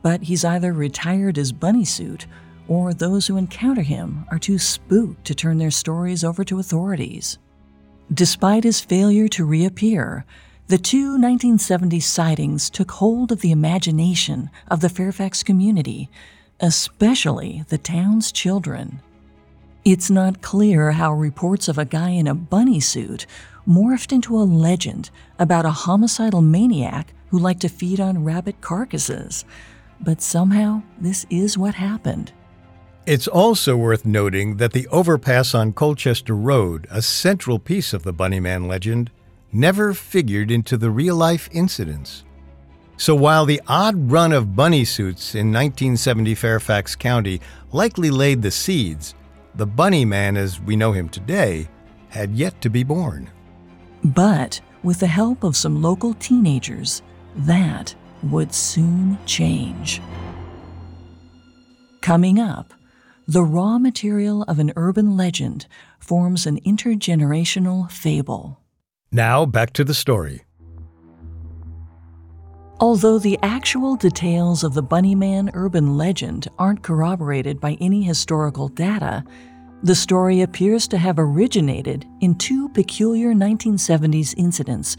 But 0.00 0.22
he's 0.22 0.42
either 0.42 0.72
retired 0.72 1.36
as 1.36 1.52
Bunny 1.52 1.84
Suit, 1.84 2.26
or 2.66 2.94
those 2.94 3.26
who 3.26 3.36
encounter 3.36 3.82
him 3.82 4.24
are 4.30 4.38
too 4.38 4.58
spooked 4.58 5.26
to 5.26 5.34
turn 5.34 5.58
their 5.58 5.70
stories 5.70 6.24
over 6.24 6.42
to 6.44 6.58
authorities. 6.58 7.36
Despite 8.10 8.64
his 8.64 8.80
failure 8.80 9.28
to 9.28 9.44
reappear, 9.44 10.24
The 10.70 10.78
two 10.78 11.18
1970 11.18 11.98
sightings 11.98 12.70
took 12.70 12.92
hold 12.92 13.32
of 13.32 13.40
the 13.40 13.50
imagination 13.50 14.50
of 14.68 14.80
the 14.80 14.88
Fairfax 14.88 15.42
community, 15.42 16.08
especially 16.60 17.64
the 17.68 17.78
town's 17.78 18.30
children. 18.30 19.00
It's 19.84 20.10
not 20.10 20.42
clear 20.42 20.92
how 20.92 21.14
reports 21.14 21.68
of 21.68 21.78
a 21.78 21.84
guy 21.84 22.10
in 22.10 22.26
a 22.26 22.34
bunny 22.34 22.80
suit 22.80 23.26
morphed 23.66 24.12
into 24.12 24.36
a 24.36 24.44
legend 24.44 25.10
about 25.38 25.64
a 25.64 25.70
homicidal 25.70 26.42
maniac 26.42 27.14
who 27.28 27.38
liked 27.38 27.62
to 27.62 27.68
feed 27.68 28.00
on 28.00 28.24
rabbit 28.24 28.60
carcasses, 28.60 29.44
but 30.00 30.20
somehow 30.20 30.82
this 31.00 31.24
is 31.30 31.56
what 31.56 31.74
happened. 31.74 32.32
It's 33.06 33.26
also 33.26 33.76
worth 33.76 34.04
noting 34.04 34.58
that 34.58 34.72
the 34.72 34.86
overpass 34.88 35.54
on 35.54 35.72
Colchester 35.72 36.36
Road, 36.36 36.86
a 36.90 37.00
central 37.00 37.58
piece 37.58 37.94
of 37.94 38.02
the 38.02 38.12
Bunnyman 38.12 38.68
legend, 38.68 39.10
never 39.52 39.94
figured 39.94 40.50
into 40.50 40.76
the 40.76 40.90
real 40.90 41.16
life 41.16 41.48
incidents. 41.52 42.24
So 43.00 43.14
while 43.14 43.46
the 43.46 43.62
odd 43.66 44.12
run 44.12 44.30
of 44.30 44.54
bunny 44.54 44.84
suits 44.84 45.34
in 45.34 45.46
1970 45.46 46.34
Fairfax 46.34 46.94
County 46.94 47.40
likely 47.72 48.10
laid 48.10 48.42
the 48.42 48.50
seeds, 48.50 49.14
the 49.54 49.64
Bunny 49.64 50.04
Man 50.04 50.36
as 50.36 50.60
we 50.60 50.76
know 50.76 50.92
him 50.92 51.08
today 51.08 51.66
had 52.10 52.32
yet 52.32 52.60
to 52.60 52.68
be 52.68 52.84
born. 52.84 53.30
But 54.04 54.60
with 54.82 55.00
the 55.00 55.06
help 55.06 55.44
of 55.44 55.56
some 55.56 55.80
local 55.80 56.12
teenagers, 56.12 57.00
that 57.36 57.94
would 58.22 58.52
soon 58.52 59.16
change. 59.24 60.02
Coming 62.02 62.38
up, 62.38 62.74
the 63.26 63.42
raw 63.42 63.78
material 63.78 64.42
of 64.42 64.58
an 64.58 64.74
urban 64.76 65.16
legend 65.16 65.66
forms 66.00 66.44
an 66.44 66.60
intergenerational 66.66 67.90
fable. 67.90 68.60
Now 69.10 69.46
back 69.46 69.72
to 69.72 69.84
the 69.84 69.94
story. 69.94 70.44
Although 72.80 73.18
the 73.18 73.38
actual 73.42 73.94
details 73.94 74.64
of 74.64 74.72
the 74.72 74.82
Bunnyman 74.82 75.50
urban 75.52 75.98
legend 75.98 76.48
aren't 76.58 76.82
corroborated 76.82 77.60
by 77.60 77.76
any 77.78 78.02
historical 78.02 78.68
data, 78.68 79.22
the 79.82 79.94
story 79.94 80.40
appears 80.40 80.88
to 80.88 80.96
have 80.96 81.18
originated 81.18 82.06
in 82.22 82.36
two 82.36 82.70
peculiar 82.70 83.34
1970s 83.34 84.34
incidents 84.38 84.96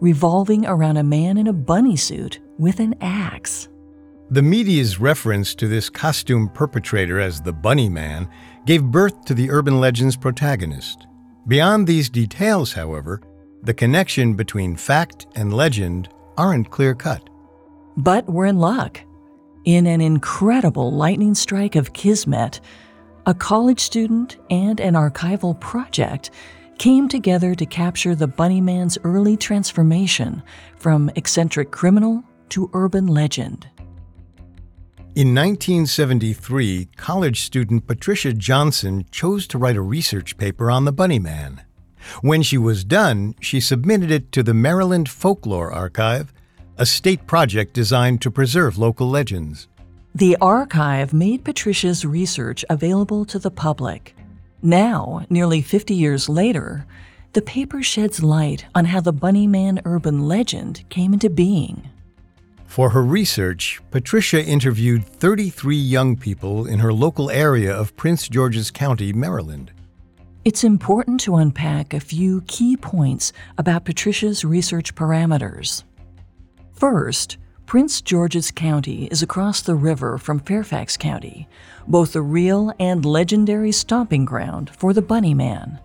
revolving 0.00 0.66
around 0.66 0.98
a 0.98 1.02
man 1.02 1.38
in 1.38 1.46
a 1.46 1.54
bunny 1.54 1.96
suit 1.96 2.38
with 2.58 2.80
an 2.80 2.94
axe. 3.00 3.70
The 4.28 4.42
media's 4.42 5.00
reference 5.00 5.54
to 5.54 5.66
this 5.66 5.88
costume 5.88 6.50
perpetrator 6.50 7.18
as 7.18 7.40
the 7.40 7.52
Bunny 7.52 7.88
Man 7.88 8.28
gave 8.66 8.82
birth 8.84 9.24
to 9.24 9.32
the 9.32 9.50
urban 9.50 9.80
legend's 9.80 10.16
protagonist. 10.16 11.06
Beyond 11.48 11.86
these 11.86 12.10
details, 12.10 12.74
however, 12.74 13.22
the 13.62 13.72
connection 13.72 14.34
between 14.34 14.76
fact 14.76 15.26
and 15.34 15.54
legend 15.54 16.10
aren't 16.42 16.70
clear 16.70 16.94
cut. 16.94 17.30
But 17.96 18.28
we're 18.28 18.46
in 18.46 18.58
luck. 18.58 19.00
In 19.64 19.86
an 19.86 20.00
incredible 20.00 20.90
lightning 20.90 21.34
strike 21.34 21.76
of 21.76 21.92
Kismet, 21.92 22.60
a 23.26 23.34
college 23.34 23.78
student 23.78 24.38
and 24.50 24.80
an 24.80 24.94
archival 24.94 25.58
project 25.60 26.32
came 26.78 27.08
together 27.08 27.54
to 27.54 27.64
capture 27.64 28.16
the 28.16 28.26
Bunnyman's 28.26 28.98
early 29.04 29.36
transformation 29.36 30.42
from 30.78 31.12
eccentric 31.14 31.70
criminal 31.70 32.24
to 32.48 32.68
urban 32.72 33.06
legend. 33.06 33.68
In 35.14 35.34
1973, 35.34 36.88
college 36.96 37.42
student 37.42 37.86
Patricia 37.86 38.32
Johnson 38.32 39.04
chose 39.12 39.46
to 39.46 39.58
write 39.58 39.76
a 39.76 39.82
research 39.82 40.36
paper 40.38 40.72
on 40.72 40.86
the 40.86 40.92
Bunnyman. 40.92 41.60
When 42.20 42.42
she 42.42 42.58
was 42.58 42.84
done, 42.84 43.34
she 43.40 43.60
submitted 43.60 44.10
it 44.10 44.32
to 44.32 44.42
the 44.42 44.54
Maryland 44.54 45.08
Folklore 45.08 45.72
Archive, 45.72 46.32
a 46.76 46.86
state 46.86 47.26
project 47.26 47.74
designed 47.74 48.22
to 48.22 48.30
preserve 48.30 48.78
local 48.78 49.08
legends. 49.08 49.68
The 50.14 50.36
archive 50.40 51.12
made 51.12 51.44
Patricia's 51.44 52.04
research 52.04 52.64
available 52.68 53.24
to 53.26 53.38
the 53.38 53.50
public. 53.50 54.14
Now, 54.62 55.24
nearly 55.30 55.62
50 55.62 55.94
years 55.94 56.28
later, 56.28 56.86
the 57.32 57.42
paper 57.42 57.82
sheds 57.82 58.22
light 58.22 58.66
on 58.74 58.84
how 58.84 59.00
the 59.00 59.12
Bunnyman 59.12 59.80
urban 59.84 60.28
legend 60.28 60.84
came 60.90 61.14
into 61.14 61.30
being. 61.30 61.88
For 62.66 62.90
her 62.90 63.02
research, 63.02 63.80
Patricia 63.90 64.42
interviewed 64.44 65.06
33 65.06 65.76
young 65.76 66.16
people 66.16 66.66
in 66.66 66.78
her 66.78 66.92
local 66.92 67.30
area 67.30 67.74
of 67.74 67.96
Prince 67.96 68.28
George's 68.28 68.70
County, 68.70 69.12
Maryland. 69.12 69.72
It's 70.44 70.64
important 70.64 71.20
to 71.20 71.36
unpack 71.36 71.94
a 71.94 72.00
few 72.00 72.40
key 72.48 72.76
points 72.76 73.32
about 73.58 73.84
Patricia's 73.84 74.44
research 74.44 74.92
parameters. 74.96 75.84
First, 76.72 77.36
Prince 77.64 78.00
George's 78.00 78.50
County 78.50 79.04
is 79.04 79.22
across 79.22 79.60
the 79.60 79.76
river 79.76 80.18
from 80.18 80.40
Fairfax 80.40 80.96
County, 80.96 81.48
both 81.86 82.14
the 82.14 82.22
real 82.22 82.72
and 82.80 83.04
legendary 83.04 83.70
stomping 83.70 84.24
ground 84.24 84.70
for 84.70 84.92
the 84.92 85.00
Bunny 85.00 85.32
Man. 85.32 85.78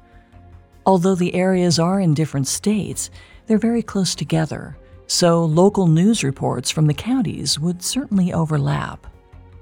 Although 0.88 1.14
the 1.14 1.36
areas 1.36 1.78
are 1.78 2.00
in 2.00 2.16
different 2.16 2.48
states, 2.48 3.12
they're 3.46 3.60
very 3.60 3.84
close 3.84 4.16
together, 4.16 4.76
so 5.06 5.46
local 5.46 5.86
news 5.86 6.24
reports 6.24 6.72
from 6.72 6.88
the 6.88 6.96
counties 6.96 7.60
would 7.60 7.84
certainly 7.84 8.34
overlap. 8.34 9.06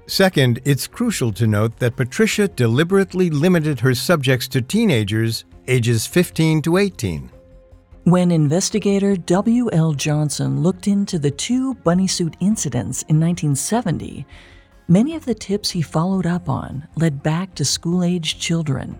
Second, 0.08 0.60
it's 0.64 0.86
crucial 0.86 1.32
to 1.32 1.48
note 1.48 1.78
that 1.78 1.96
Patricia 1.96 2.46
deliberately 2.46 3.28
limited 3.28 3.80
her 3.80 3.94
subjects 3.94 4.46
to 4.48 4.62
teenagers 4.62 5.44
ages 5.66 6.06
15 6.06 6.62
to 6.62 6.76
18. 6.76 7.30
When 8.04 8.30
investigator 8.30 9.16
W.L. 9.16 9.94
Johnson 9.94 10.62
looked 10.62 10.86
into 10.86 11.18
the 11.18 11.32
two 11.32 11.74
bunny 11.74 12.06
suit 12.06 12.36
incidents 12.38 13.02
in 13.08 13.18
1970, 13.18 14.24
many 14.86 15.16
of 15.16 15.24
the 15.24 15.34
tips 15.34 15.70
he 15.70 15.82
followed 15.82 16.24
up 16.24 16.48
on 16.48 16.86
led 16.94 17.20
back 17.24 17.52
to 17.56 17.64
school 17.64 18.04
age 18.04 18.38
children. 18.38 18.96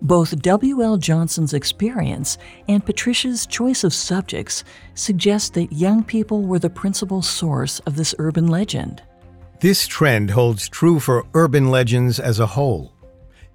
Both 0.00 0.40
W.L. 0.40 0.96
Johnson's 0.96 1.52
experience 1.52 2.38
and 2.68 2.84
Patricia's 2.84 3.44
choice 3.44 3.84
of 3.84 3.92
subjects 3.92 4.64
suggest 4.94 5.52
that 5.52 5.72
young 5.72 6.02
people 6.02 6.46
were 6.46 6.58
the 6.58 6.70
principal 6.70 7.20
source 7.20 7.80
of 7.80 7.96
this 7.96 8.14
urban 8.18 8.46
legend. 8.46 9.02
This 9.60 9.86
trend 9.86 10.32
holds 10.32 10.68
true 10.68 11.00
for 11.00 11.24
urban 11.32 11.70
legends 11.70 12.20
as 12.20 12.38
a 12.38 12.46
whole. 12.46 12.92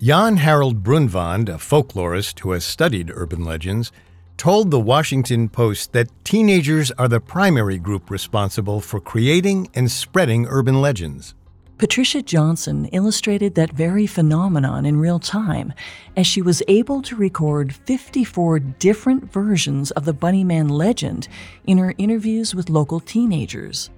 Jan 0.01 0.37
Harold 0.37 0.81
Brunvand, 0.81 1.47
a 1.47 1.57
folklorist 1.57 2.39
who 2.39 2.53
has 2.53 2.65
studied 2.65 3.11
urban 3.13 3.45
legends, 3.45 3.91
told 4.35 4.71
the 4.71 4.79
Washington 4.79 5.47
Post 5.47 5.93
that 5.93 6.09
teenagers 6.25 6.89
are 6.93 7.07
the 7.07 7.19
primary 7.19 7.77
group 7.77 8.09
responsible 8.09 8.81
for 8.81 8.99
creating 8.99 9.69
and 9.75 9.91
spreading 9.91 10.47
urban 10.47 10.81
legends. 10.81 11.35
Patricia 11.77 12.23
Johnson 12.23 12.85
illustrated 12.85 13.53
that 13.53 13.71
very 13.71 14.07
phenomenon 14.07 14.87
in 14.87 14.99
real 14.99 15.19
time 15.19 15.71
as 16.17 16.25
she 16.25 16.41
was 16.41 16.63
able 16.67 17.03
to 17.03 17.15
record 17.15 17.75
54 17.75 18.57
different 18.59 19.31
versions 19.31 19.91
of 19.91 20.05
the 20.05 20.15
Bunnyman 20.15 20.71
legend 20.71 21.27
in 21.65 21.77
her 21.77 21.93
interviews 21.99 22.55
with 22.55 22.71
local 22.71 22.99
teenagers. 22.99 23.91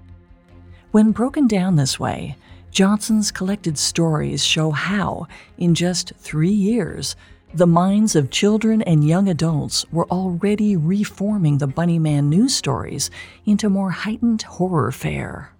When 0.94 1.12
broken 1.12 1.48
down 1.48 1.76
this 1.76 2.00
way, 2.00 2.36
Johnson's 2.70 3.32
collected 3.32 3.80
stories 3.80 4.46
show 4.46 4.70
how, 4.70 5.26
in 5.58 5.74
just 5.74 6.14
three 6.20 6.52
years, 6.52 7.16
the 7.52 7.66
minds 7.66 8.16
of 8.16 8.30
children 8.30 8.84
and 8.84 9.04
young 9.04 9.28
adults 9.28 9.88
were 9.92 10.06
already 10.12 10.78
reforming 10.78 11.58
the 11.58 11.68
Bunnyman 11.68 12.26
news 12.26 12.54
stories 12.54 13.10
into 13.44 13.72
more 13.72 13.90
heightened 13.90 14.44
horror 14.44 14.92
fare. 14.92 15.52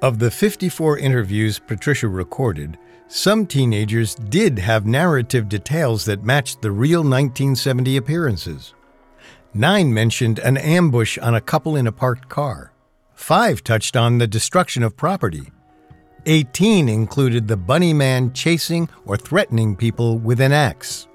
Of 0.00 0.20
the 0.20 0.30
54 0.30 0.96
interviews 0.96 1.58
Patricia 1.58 2.08
recorded, 2.08 2.78
some 3.08 3.44
teenagers 3.44 4.14
did 4.14 4.58
have 4.58 4.86
narrative 4.86 5.50
details 5.50 6.06
that 6.06 6.24
matched 6.24 6.62
the 6.62 6.72
real 6.72 7.00
1970 7.00 7.98
appearances. 7.98 8.72
Nine 9.52 9.92
mentioned 9.92 10.38
an 10.38 10.56
ambush 10.56 11.18
on 11.18 11.34
a 11.34 11.42
couple 11.42 11.76
in 11.76 11.86
a 11.86 11.92
parked 11.92 12.30
car. 12.30 12.69
Five 13.20 13.62
touched 13.62 13.96
on 13.96 14.16
the 14.16 14.26
destruction 14.26 14.82
of 14.82 14.96
property. 14.96 15.52
18 16.24 16.88
included 16.88 17.46
the 17.46 17.56
bunny 17.56 17.92
man 17.92 18.32
chasing 18.32 18.88
or 19.04 19.16
threatening 19.16 19.76
people 19.76 20.18
with 20.18 20.40
an 20.40 20.52
axe. 20.52 21.06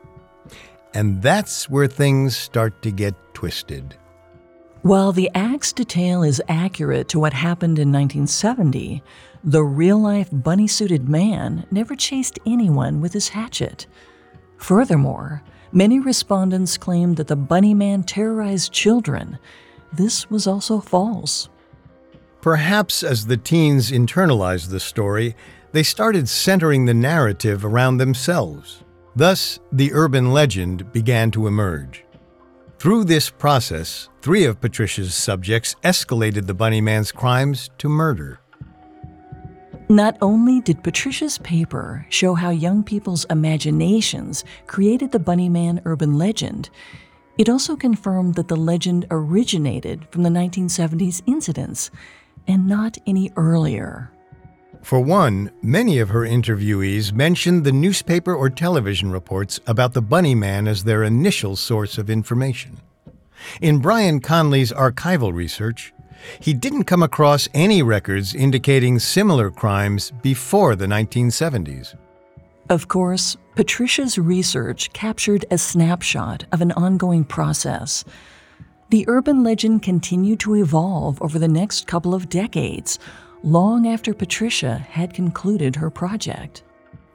And 0.93 1.21
that's 1.21 1.67
where 1.67 1.87
things 1.87 2.37
start 2.37 2.81
to 2.83 2.91
get 2.91 3.15
twisted. 3.33 3.97
While 4.83 5.11
the 5.13 5.31
axe 5.33 5.73
detail 5.73 6.21
is 6.21 6.41
accurate 6.47 7.09
to 7.09 7.19
what 7.19 7.33
happened 7.33 7.79
in 7.79 7.91
1970, 7.91 9.03
the 9.43 9.63
real 9.63 9.97
life 9.97 10.29
bunny 10.31 10.67
suited 10.67 11.09
man 11.09 11.65
never 11.71 11.95
chased 11.95 12.39
anyone 12.45 13.01
with 13.01 13.13
his 13.13 13.29
hatchet. 13.29 13.87
Furthermore, 14.57 15.43
many 15.71 15.99
respondents 15.99 16.77
claimed 16.77 17.17
that 17.17 17.27
the 17.27 17.35
bunny 17.35 17.73
man 17.73 18.03
terrorized 18.03 18.71
children. 18.71 19.37
This 19.91 20.29
was 20.29 20.45
also 20.45 20.79
false. 20.79 21.49
Perhaps 22.45 23.01
as 23.01 23.25
the 23.25 23.37
teens 23.37 23.89
internalized 23.89 24.69
the 24.69 24.79
story, 24.79 25.35
they 25.71 25.81
started 25.81 26.29
centering 26.29 26.85
the 26.85 26.93
narrative 26.93 27.65
around 27.65 27.97
themselves. 27.97 28.83
Thus, 29.15 29.57
the 29.71 29.91
urban 29.93 30.31
legend 30.31 30.93
began 30.93 31.31
to 31.31 31.47
emerge. 31.47 32.05
Through 32.77 33.05
this 33.05 33.31
process, 33.31 34.09
three 34.21 34.45
of 34.45 34.61
Patricia's 34.61 35.15
subjects 35.15 35.75
escalated 35.83 36.45
the 36.45 36.53
Bunny 36.53 36.81
Man's 36.81 37.11
crimes 37.11 37.71
to 37.79 37.89
murder. 37.89 38.39
Not 39.89 40.15
only 40.21 40.61
did 40.61 40.83
Patricia's 40.83 41.39
paper 41.39 42.05
show 42.09 42.35
how 42.35 42.51
young 42.51 42.83
people's 42.83 43.25
imaginations 43.31 44.45
created 44.67 45.11
the 45.11 45.17
Bunny 45.17 45.49
Man 45.49 45.81
urban 45.85 46.19
legend, 46.19 46.69
it 47.39 47.49
also 47.49 47.75
confirmed 47.75 48.35
that 48.35 48.49
the 48.49 48.55
legend 48.55 49.07
originated 49.09 50.07
from 50.11 50.21
the 50.21 50.29
1970s 50.29 51.23
incidents 51.25 51.89
and 52.47 52.67
not 52.67 52.97
any 53.05 53.31
earlier. 53.35 54.11
For 54.81 54.99
one, 54.99 55.51
many 55.63 55.97
of 55.97 56.09
her 56.09 56.21
interviewees 56.21 57.11
mentioned 57.11 57.63
the 57.63 57.71
newspaper 57.71 58.35
or 58.35 58.51
television 58.51 59.11
reports 59.11 59.59
about 59.65 59.93
the 59.93 60.01
Bunny 60.01 60.35
Man 60.35 60.67
as 60.67 60.83
their 60.83 61.03
initial 61.03 61.55
source 61.55 61.97
of 61.97 62.09
information. 62.09 62.77
In 63.61 63.79
Brian 63.79 64.19
Conley's 64.19 64.71
archival 64.71 65.33
research, 65.33 65.91
he 66.39 66.53
didn't 66.53 66.85
come 66.85 67.03
across 67.03 67.49
any 67.53 67.81
records 67.81 68.35
indicating 68.35 68.99
similar 68.99 69.49
crimes 69.49 70.11
before 70.21 70.75
the 70.75 70.85
1970s. 70.85 71.95
Of 72.69 72.87
course, 72.87 73.37
Patricia's 73.55 74.17
research 74.17 74.91
captured 74.93 75.45
a 75.51 75.57
snapshot 75.57 76.45
of 76.51 76.61
an 76.61 76.71
ongoing 76.73 77.23
process. 77.23 78.03
The 78.89 79.05
urban 79.07 79.43
legend 79.43 79.81
continued 79.81 80.39
to 80.41 80.55
evolve 80.55 81.19
over 81.21 81.39
the 81.39 81.47
next 81.47 81.87
couple 81.87 82.13
of 82.13 82.29
decades, 82.29 82.99
long 83.41 83.87
after 83.87 84.13
Patricia 84.13 84.77
had 84.77 85.13
concluded 85.13 85.75
her 85.77 85.89
project. 85.89 86.61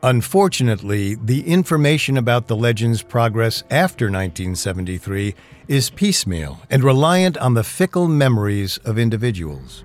Unfortunately, 0.03 1.15
the 1.15 1.47
information 1.47 2.17
about 2.17 2.49
the 2.49 2.57
legend's 2.57 3.03
progress 3.03 3.63
after 3.71 4.07
1973 4.07 5.35
is 5.69 5.91
piecemeal 5.91 6.59
and 6.71 6.83
reliant 6.83 7.37
on 7.39 7.55
the 7.55 7.63
fickle 7.63 8.09
memories 8.09 8.79
of 8.79 8.99
individuals. 8.99 9.85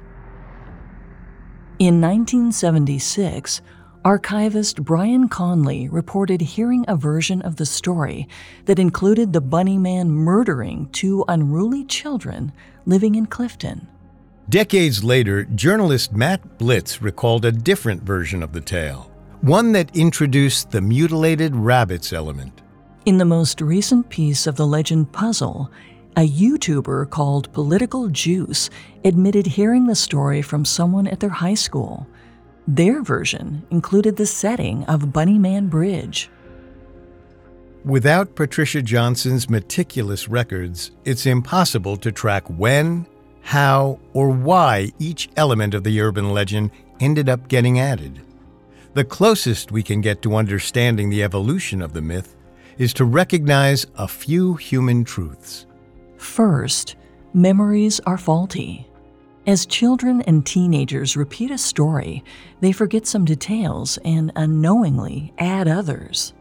In 1.78 2.00
1976, 2.00 3.62
archivist 4.06 4.84
Brian 4.84 5.28
Conley 5.28 5.90
reported 5.90 6.40
hearing 6.40 6.86
a 6.88 6.96
version 6.96 7.42
of 7.42 7.56
the 7.56 7.66
story 7.66 8.28
that 8.66 8.78
included 8.78 9.34
the 9.34 9.42
Bunny 9.42 9.80
Man 9.80 10.12
murdering 10.12 10.88
two 10.92 11.26
unruly 11.28 11.84
children 11.84 12.54
living 12.86 13.16
in 13.16 13.26
Clifton. 13.26 13.88
Decades 14.48 15.04
later, 15.04 15.46
journalist 15.46 16.14
Matt 16.14 16.60
Blitz 16.60 17.02
recalled 17.02 17.46
a 17.46 17.52
different 17.52 18.04
version 18.04 18.44
of 18.44 18.54
the 18.54 18.62
tale 18.62 19.12
one 19.42 19.74
that 19.74 19.96
introduced 19.96 20.72
the 20.72 20.82
mutilated 20.82 21.56
rabbits 21.56 22.14
element. 22.14 22.62
In 23.06 23.18
the 23.18 23.26
most 23.26 23.62
recent 23.62 24.10
piece 24.10 24.48
of 24.48 24.56
the 24.56 24.66
legend 24.66 25.12
puzzle, 25.12 25.72
a 26.16 26.28
YouTuber 26.28 27.10
called 27.10 27.52
Political 27.54 28.10
Juice 28.10 28.70
admitted 29.04 29.46
hearing 29.46 29.86
the 29.86 29.96
story 29.96 30.42
from 30.42 30.64
someone 30.64 31.06
at 31.08 31.20
their 31.20 31.30
high 31.30 31.54
school. 31.54 32.08
Their 32.68 33.04
version 33.04 33.64
included 33.70 34.16
the 34.16 34.26
setting 34.26 34.86
of 34.86 35.14
Bunnyman 35.14 35.70
Bridge. 35.70 36.30
Without 37.84 38.34
Patricia 38.34 38.82
Johnson's 38.82 39.48
meticulous 39.48 40.28
records, 40.28 40.90
it's 41.06 41.28
impossible 41.28 41.98
to 41.98 42.12
track 42.12 42.44
when, 42.48 43.06
how, 43.42 44.00
or 44.14 44.30
why 44.30 44.92
each 44.98 45.30
element 45.38 45.76
of 45.76 45.84
the 45.84 46.02
urban 46.02 46.32
legend 46.32 46.72
ended 47.00 47.30
up 47.30 47.48
getting 47.48 47.80
added. 47.80 48.22
The 48.96 49.04
closest 49.04 49.72
we 49.72 49.84
can 49.84 50.02
get 50.02 50.24
to 50.24 50.36
understanding 50.36 51.12
the 51.12 51.22
evolution 51.22 51.84
of 51.84 51.94
the 51.94 52.02
myth 52.02 52.36
is 52.80 52.94
to 52.96 53.06
recognize 53.06 53.86
a 53.96 54.08
few 54.08 54.56
human 54.56 55.04
truths. 55.04 55.68
First, 56.18 56.96
memories 57.34 58.00
are 58.08 58.18
faulty. 58.18 58.88
As 59.48 59.68
children 59.68 60.22
and 60.24 60.44
teenagers 60.44 61.16
repeat 61.16 61.52
a 61.52 61.58
story, 61.60 62.24
they 62.62 62.72
forget 62.72 63.06
some 63.06 63.26
details 63.26 64.00
and 64.04 64.32
unknowingly 64.36 65.34
add 65.38 65.68
others. 65.68 66.34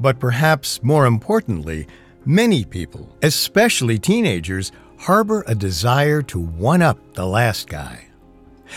But 0.00 0.18
perhaps 0.18 0.82
more 0.82 1.04
importantly, 1.04 1.86
many 2.24 2.64
people, 2.64 3.14
especially 3.22 3.98
teenagers, 3.98 4.72
harbor 4.98 5.44
a 5.46 5.54
desire 5.54 6.22
to 6.22 6.40
one 6.40 6.80
up 6.80 6.98
the 7.12 7.26
last 7.26 7.68
guy. 7.68 8.06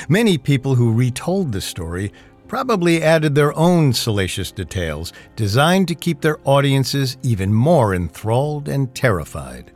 Many 0.10 0.38
people 0.38 0.76
who 0.76 0.92
retold 0.94 1.54
the 1.54 1.62
story 1.62 2.12
probably 2.50 3.02
added 3.02 3.34
their 3.34 3.58
own 3.58 3.94
salacious 3.94 4.52
details 4.52 5.14
designed 5.38 5.88
to 5.88 5.96
keep 5.96 6.20
their 6.20 6.40
audiences 6.44 7.16
even 7.24 7.54
more 7.54 7.96
enthralled 7.96 8.68
and 8.68 8.94
terrified. 8.94 9.72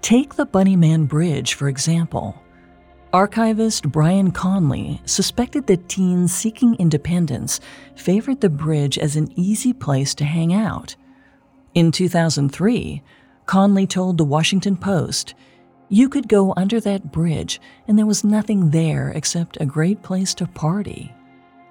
Take 0.00 0.36
the 0.36 0.46
Bunnyman 0.46 1.08
Bridge, 1.08 1.54
for 1.54 1.68
example. 1.68 2.40
Archivist 3.12 3.90
Brian 3.90 4.30
Conley 4.30 5.02
suspected 5.04 5.66
that 5.66 5.88
teens 5.88 6.32
seeking 6.32 6.76
independence 6.76 7.58
favored 7.96 8.40
the 8.40 8.48
bridge 8.48 8.98
as 8.98 9.16
an 9.16 9.32
easy 9.34 9.72
place 9.72 10.14
to 10.14 10.24
hang 10.24 10.54
out. 10.54 10.94
In 11.74 11.90
2003, 11.90 13.02
Conley 13.46 13.86
told 13.88 14.16
the 14.16 14.24
Washington 14.24 14.76
Post, 14.76 15.34
You 15.88 16.08
could 16.08 16.28
go 16.28 16.54
under 16.56 16.78
that 16.80 17.10
bridge 17.10 17.60
and 17.88 17.98
there 17.98 18.06
was 18.06 18.22
nothing 18.22 18.70
there 18.70 19.10
except 19.10 19.60
a 19.60 19.66
great 19.66 20.02
place 20.02 20.32
to 20.34 20.46
party. 20.46 21.12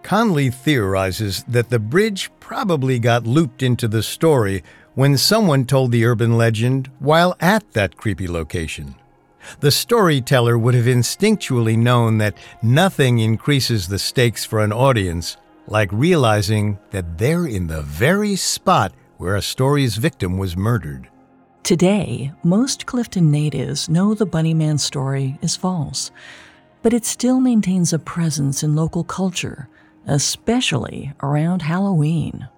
Conley 0.03 0.49
theorizes 0.49 1.43
that 1.47 1.69
the 1.69 1.79
bridge 1.79 2.29
probably 2.41 2.99
got 2.99 3.25
looped 3.25 3.63
into 3.63 3.87
the 3.87 4.03
story 4.03 4.61
when 4.93 5.17
someone 5.17 5.63
told 5.63 5.93
the 5.93 6.03
urban 6.03 6.37
legend 6.37 6.91
while 6.99 7.33
at 7.39 7.71
that 7.71 7.95
creepy 7.95 8.27
location. 8.27 8.95
The 9.59 9.71
storyteller 9.71 10.57
would 10.57 10.73
have 10.73 10.85
instinctually 10.85 11.77
known 11.77 12.17
that 12.19 12.35
nothing 12.61 13.19
increases 13.19 13.87
the 13.87 13.99
stakes 13.99 14.45
for 14.45 14.59
an 14.61 14.71
audience 14.71 15.37
like 15.67 15.89
realizing 15.91 16.79
that 16.91 17.17
they're 17.17 17.45
in 17.45 17.67
the 17.67 17.81
very 17.81 18.35
spot 18.35 18.91
where 19.17 19.35
a 19.35 19.41
story's 19.41 19.97
victim 19.97 20.37
was 20.37 20.57
murdered. 20.57 21.09
Today, 21.63 22.31
most 22.43 22.85
Clifton 22.85 23.29
natives 23.29 23.89
know 23.89 24.13
the 24.13 24.25
Bunnyman 24.25 24.79
story 24.79 25.37
is 25.41 25.55
false, 25.55 26.09
but 26.81 26.93
it 26.93 27.05
still 27.05 27.39
maintains 27.39 27.93
a 27.93 27.99
presence 27.99 28.63
in 28.63 28.75
local 28.75 29.03
culture 29.03 29.69
especially 30.09 31.13
around 31.21 31.61
Halloween. 31.61 32.49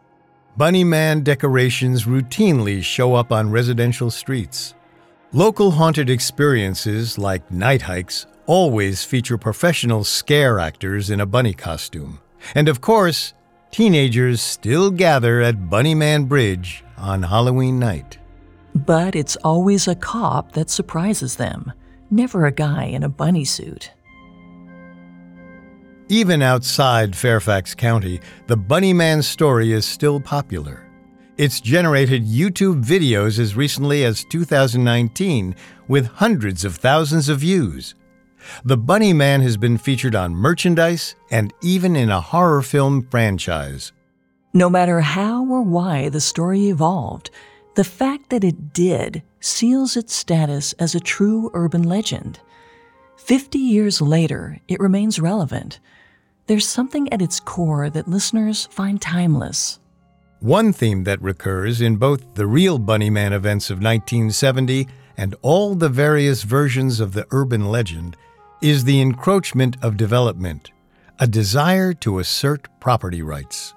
Bunny 0.58 0.84
Man 0.84 1.21
decorations 1.21 2.06
routinely 2.06 2.84
show 2.84 3.13
up 3.13 3.32
on 3.32 3.51
residential 3.51 4.10
streets. 4.10 4.73
Local 5.33 5.71
haunted 5.71 6.09
experiences, 6.09 7.17
like 7.17 7.49
night 7.49 7.83
hikes, 7.83 8.25
always 8.47 9.05
feature 9.05 9.37
professional 9.37 10.03
scare 10.03 10.59
actors 10.59 11.09
in 11.09 11.21
a 11.21 11.25
bunny 11.25 11.53
costume. 11.53 12.19
And 12.53 12.67
of 12.67 12.81
course, 12.81 13.33
teenagers 13.71 14.41
still 14.41 14.91
gather 14.91 15.39
at 15.39 15.69
Bunnyman 15.69 16.27
Bridge 16.27 16.83
on 16.97 17.23
Halloween 17.23 17.79
night. 17.79 18.17
But 18.75 19.15
it's 19.15 19.37
always 19.37 19.87
a 19.87 19.95
cop 19.95 20.51
that 20.51 20.69
surprises 20.69 21.37
them, 21.37 21.71
never 22.09 22.45
a 22.45 22.51
guy 22.51 22.83
in 22.83 23.03
a 23.03 23.09
bunny 23.09 23.45
suit. 23.45 23.89
Even 26.09 26.41
outside 26.41 27.15
Fairfax 27.15 27.73
County, 27.73 28.19
the 28.47 28.57
Bunnyman 28.57 29.23
story 29.23 29.71
is 29.71 29.85
still 29.85 30.19
popular. 30.19 30.90
It's 31.41 31.60
generated 31.60 32.27
YouTube 32.27 32.86
videos 32.86 33.39
as 33.39 33.56
recently 33.56 34.06
as 34.06 34.23
2019 34.25 35.56
with 35.88 36.06
hundreds 36.06 36.63
of 36.63 36.75
thousands 36.75 37.30
of 37.30 37.39
views. 37.39 37.95
The 38.63 38.77
Bunny 38.77 39.12
Man 39.12 39.41
has 39.41 39.58
been 39.58 39.80
featured 39.80 40.13
on 40.13 40.36
merchandise 40.36 41.15
and 41.32 41.51
even 41.63 41.95
in 41.95 42.12
a 42.12 42.21
horror 42.21 42.62
film 42.62 43.08
franchise. 43.10 43.91
No 44.54 44.69
matter 44.69 45.01
how 45.01 45.43
or 45.47 45.63
why 45.63 46.10
the 46.10 46.21
story 46.21 46.67
evolved, 46.67 47.32
the 47.73 47.84
fact 47.84 48.30
that 48.30 48.43
it 48.43 48.71
did 48.71 49.23
seals 49.39 49.97
its 49.97 50.13
status 50.13 50.73
as 50.73 50.93
a 50.93 50.99
true 50.99 51.49
urban 51.56 51.82
legend. 51.82 52.39
Fifty 53.17 53.58
years 53.58 53.99
later, 53.99 54.60
it 54.67 54.80
remains 54.80 55.19
relevant 55.19 55.80
there's 56.45 56.67
something 56.67 57.12
at 57.12 57.21
its 57.21 57.39
core 57.39 57.89
that 57.89 58.08
listeners 58.08 58.68
find 58.68 59.01
timeless. 59.01 59.80
One 60.41 60.73
theme 60.73 61.03
that 61.03 61.21
recurs 61.21 61.81
in 61.81 61.97
both 61.97 62.33
the 62.33 62.47
real 62.47 62.79
Bunnyman 62.79 63.31
events 63.31 63.69
of 63.69 63.77
1970 63.77 64.87
and 65.15 65.35
all 65.43 65.75
the 65.75 65.87
various 65.87 66.41
versions 66.41 66.99
of 66.99 67.13
the 67.13 67.27
urban 67.29 67.69
legend 67.69 68.17
is 68.59 68.83
the 68.83 69.01
encroachment 69.01 69.77
of 69.83 69.97
development, 69.97 70.71
a 71.19 71.27
desire 71.27 71.93
to 71.93 72.17
assert 72.17 72.67
property 72.79 73.21
rights. 73.21 73.75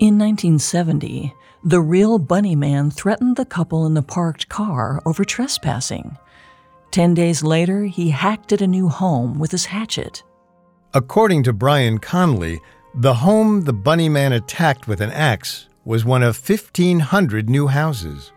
In 0.00 0.18
1970, 0.18 1.32
the 1.62 1.80
real 1.80 2.18
Bunnyman 2.18 2.92
threatened 2.92 3.36
the 3.36 3.44
couple 3.44 3.86
in 3.86 3.94
the 3.94 4.02
parked 4.02 4.48
car 4.48 5.00
over 5.06 5.24
trespassing. 5.24 6.18
Ten 6.90 7.14
days 7.14 7.44
later, 7.44 7.84
he 7.84 8.10
hacked 8.10 8.52
at 8.52 8.62
a 8.62 8.66
new 8.66 8.88
home 8.88 9.38
with 9.38 9.52
his 9.52 9.66
hatchet. 9.66 10.24
According 10.92 11.44
to 11.44 11.52
Brian 11.52 11.98
Conley, 11.98 12.60
the 12.96 13.14
home 13.14 13.60
the 13.60 13.72
Bunny 13.72 14.08
Man 14.08 14.32
attacked 14.32 14.88
with 14.88 15.00
an 15.00 15.12
axe 15.12 15.68
was 15.84 16.04
one 16.04 16.22
of 16.22 16.48
1,500 16.48 17.48
new 17.48 17.66
houses. 17.66 18.32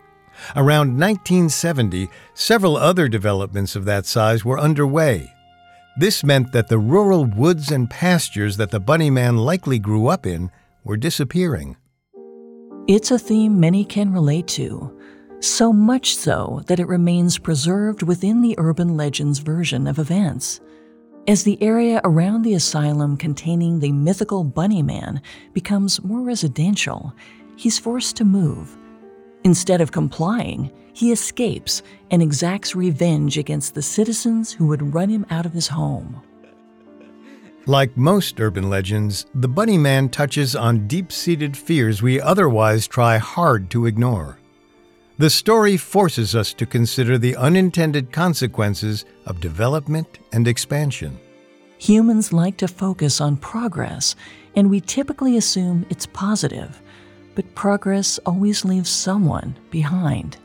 Around 0.55 0.99
1970, 0.99 2.09
several 2.33 2.77
other 2.77 3.07
developments 3.07 3.75
of 3.75 3.85
that 3.85 4.05
size 4.05 4.43
were 4.43 4.59
underway. 4.59 5.31
This 5.97 6.23
meant 6.23 6.51
that 6.53 6.69
the 6.69 6.79
rural 6.79 7.25
woods 7.25 7.71
and 7.71 7.89
pastures 7.89 8.57
that 8.57 8.71
the 8.71 8.79
bunny 8.79 9.09
man 9.09 9.37
likely 9.37 9.77
grew 9.77 10.07
up 10.07 10.25
in 10.25 10.49
were 10.83 10.97
disappearing. 10.97 11.77
It's 12.87 13.11
a 13.11 13.19
theme 13.19 13.59
many 13.59 13.85
can 13.85 14.11
relate 14.11 14.47
to, 14.49 14.99
so 15.39 15.71
much 15.71 16.15
so 16.15 16.63
that 16.67 16.79
it 16.79 16.87
remains 16.87 17.37
preserved 17.37 18.03
within 18.03 18.41
the 18.41 18.55
urban 18.57 18.97
legends 18.97 19.39
version 19.39 19.87
of 19.87 19.99
events. 19.99 20.59
As 21.25 21.45
the 21.45 21.61
area 21.63 22.01
around 22.03 22.41
the 22.41 22.53
asylum 22.53 23.15
containing 23.15 23.79
the 23.79 23.93
mythical 23.93 24.43
Bunny 24.43 24.83
Man 24.83 25.21
becomes 25.53 26.03
more 26.03 26.19
residential, 26.19 27.13
he's 27.55 27.79
forced 27.79 28.17
to 28.17 28.25
move. 28.25 28.77
Instead 29.45 29.79
of 29.79 29.93
complying, 29.93 30.69
he 30.91 31.13
escapes 31.13 31.81
and 32.11 32.21
exacts 32.21 32.75
revenge 32.75 33.37
against 33.37 33.73
the 33.73 33.81
citizens 33.81 34.51
who 34.51 34.67
would 34.67 34.93
run 34.93 35.07
him 35.07 35.25
out 35.29 35.45
of 35.45 35.53
his 35.53 35.69
home. 35.69 36.21
Like 37.67 37.95
most 37.95 38.41
urban 38.41 38.69
legends, 38.69 39.25
the 39.33 39.47
Bunny 39.47 39.77
Man 39.77 40.09
touches 40.09 40.57
on 40.57 40.87
deep 40.87 41.09
seated 41.09 41.55
fears 41.55 42.01
we 42.01 42.19
otherwise 42.19 42.85
try 42.85 43.17
hard 43.17 43.69
to 43.69 43.85
ignore. 43.85 44.39
The 45.23 45.29
story 45.29 45.77
forces 45.77 46.35
us 46.35 46.51
to 46.55 46.65
consider 46.65 47.17
the 47.17 47.37
unintended 47.37 48.11
consequences 48.11 49.05
of 49.25 49.39
development 49.39 50.19
and 50.33 50.49
expansion. 50.49 51.17
Humans 51.77 52.33
like 52.33 52.57
to 52.57 52.67
focus 52.67 53.21
on 53.21 53.37
progress, 53.37 54.17
and 54.57 54.69
we 54.69 54.81
typically 54.81 55.37
assume 55.37 55.85
it's 55.89 56.07
positive, 56.07 56.81
but 57.35 57.55
progress 57.55 58.19
always 58.25 58.65
leaves 58.65 58.89
someone 58.89 59.55
behind. 59.71 60.35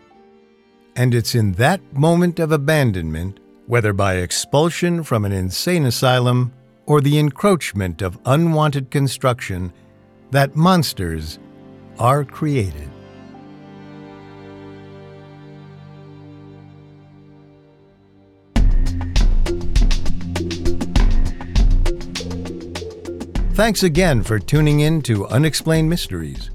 And 0.94 1.12
it's 1.12 1.34
in 1.34 1.54
that 1.54 1.80
moment 1.92 2.38
of 2.38 2.52
abandonment, 2.52 3.40
whether 3.66 3.92
by 3.92 4.18
expulsion 4.18 5.02
from 5.02 5.24
an 5.24 5.32
insane 5.32 5.86
asylum 5.86 6.52
or 6.86 7.00
the 7.00 7.18
encroachment 7.18 8.00
of 8.00 8.20
unwanted 8.26 8.92
construction, 8.92 9.72
that 10.30 10.54
monsters 10.54 11.40
are 11.98 12.24
created. 12.24 12.88
Thanks 23.58 23.82
again 23.82 24.22
for 24.22 24.38
tuning 24.38 24.78
in 24.78 25.02
to 25.02 25.26
Unexplained 25.26 25.90
Mysteries. 25.90 26.50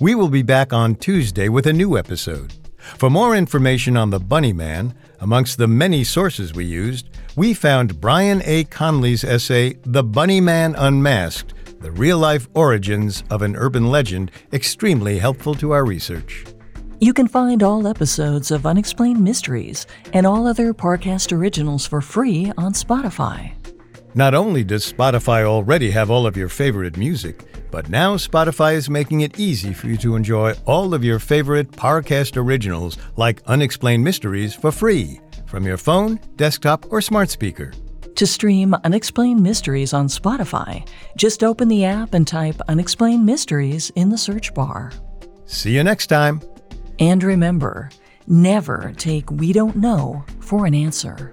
We 0.00 0.16
will 0.16 0.28
be 0.28 0.42
back 0.42 0.72
on 0.72 0.96
Tuesday 0.96 1.48
with 1.48 1.68
a 1.68 1.72
new 1.72 1.96
episode. 1.96 2.52
For 2.96 3.08
more 3.08 3.36
information 3.36 3.96
on 3.96 4.10
the 4.10 4.18
Bunny 4.18 4.52
Man, 4.52 4.92
amongst 5.20 5.56
the 5.56 5.68
many 5.68 6.02
sources 6.02 6.54
we 6.54 6.64
used, 6.64 7.10
we 7.36 7.54
found 7.54 8.00
Brian 8.00 8.42
A. 8.44 8.64
Conley's 8.64 9.22
essay, 9.22 9.74
The 9.84 10.02
Bunny 10.02 10.40
Man 10.40 10.74
Unmasked 10.74 11.54
The 11.80 11.92
Real 11.92 12.18
Life 12.18 12.48
Origins 12.54 13.22
of 13.30 13.42
an 13.42 13.54
Urban 13.54 13.88
Legend, 13.88 14.32
extremely 14.52 15.20
helpful 15.20 15.54
to 15.54 15.70
our 15.70 15.84
research. 15.84 16.44
You 16.98 17.14
can 17.14 17.28
find 17.28 17.62
all 17.62 17.86
episodes 17.86 18.50
of 18.50 18.66
Unexplained 18.66 19.22
Mysteries 19.22 19.86
and 20.12 20.26
all 20.26 20.48
other 20.48 20.74
Parcast 20.74 21.30
originals 21.30 21.86
for 21.86 22.00
free 22.00 22.52
on 22.58 22.72
Spotify. 22.72 23.52
Not 24.18 24.34
only 24.34 24.64
does 24.64 24.92
Spotify 24.92 25.44
already 25.44 25.92
have 25.92 26.10
all 26.10 26.26
of 26.26 26.36
your 26.36 26.48
favorite 26.48 26.96
music, 26.96 27.44
but 27.70 27.88
now 27.88 28.16
Spotify 28.16 28.74
is 28.74 28.90
making 28.90 29.20
it 29.20 29.38
easy 29.38 29.72
for 29.72 29.86
you 29.86 29.96
to 29.98 30.16
enjoy 30.16 30.54
all 30.66 30.92
of 30.92 31.04
your 31.04 31.20
favorite 31.20 31.70
Parcast 31.70 32.36
originals 32.36 32.98
like 33.14 33.44
Unexplained 33.46 34.02
Mysteries 34.02 34.56
for 34.56 34.72
free 34.72 35.20
from 35.46 35.64
your 35.64 35.76
phone, 35.76 36.18
desktop, 36.34 36.92
or 36.92 37.00
smart 37.00 37.30
speaker. 37.30 37.72
To 38.16 38.26
stream 38.26 38.74
Unexplained 38.82 39.40
Mysteries 39.40 39.92
on 39.92 40.08
Spotify, 40.08 40.84
just 41.16 41.44
open 41.44 41.68
the 41.68 41.84
app 41.84 42.12
and 42.12 42.26
type 42.26 42.60
Unexplained 42.66 43.24
Mysteries 43.24 43.90
in 43.90 44.08
the 44.08 44.18
search 44.18 44.52
bar. 44.52 44.90
See 45.46 45.76
you 45.76 45.84
next 45.84 46.08
time. 46.08 46.42
And 46.98 47.22
remember, 47.22 47.88
never 48.26 48.92
take 48.96 49.30
We 49.30 49.52
Don't 49.52 49.76
Know 49.76 50.24
for 50.40 50.66
an 50.66 50.74
answer. 50.74 51.30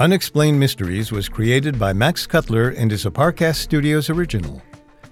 Unexplained 0.00 0.58
Mysteries 0.58 1.12
was 1.12 1.28
created 1.28 1.78
by 1.78 1.92
Max 1.92 2.26
Cutler 2.26 2.70
and 2.70 2.90
is 2.90 3.06
a 3.06 3.12
Parcast 3.12 3.56
Studios 3.56 4.10
original. 4.10 4.60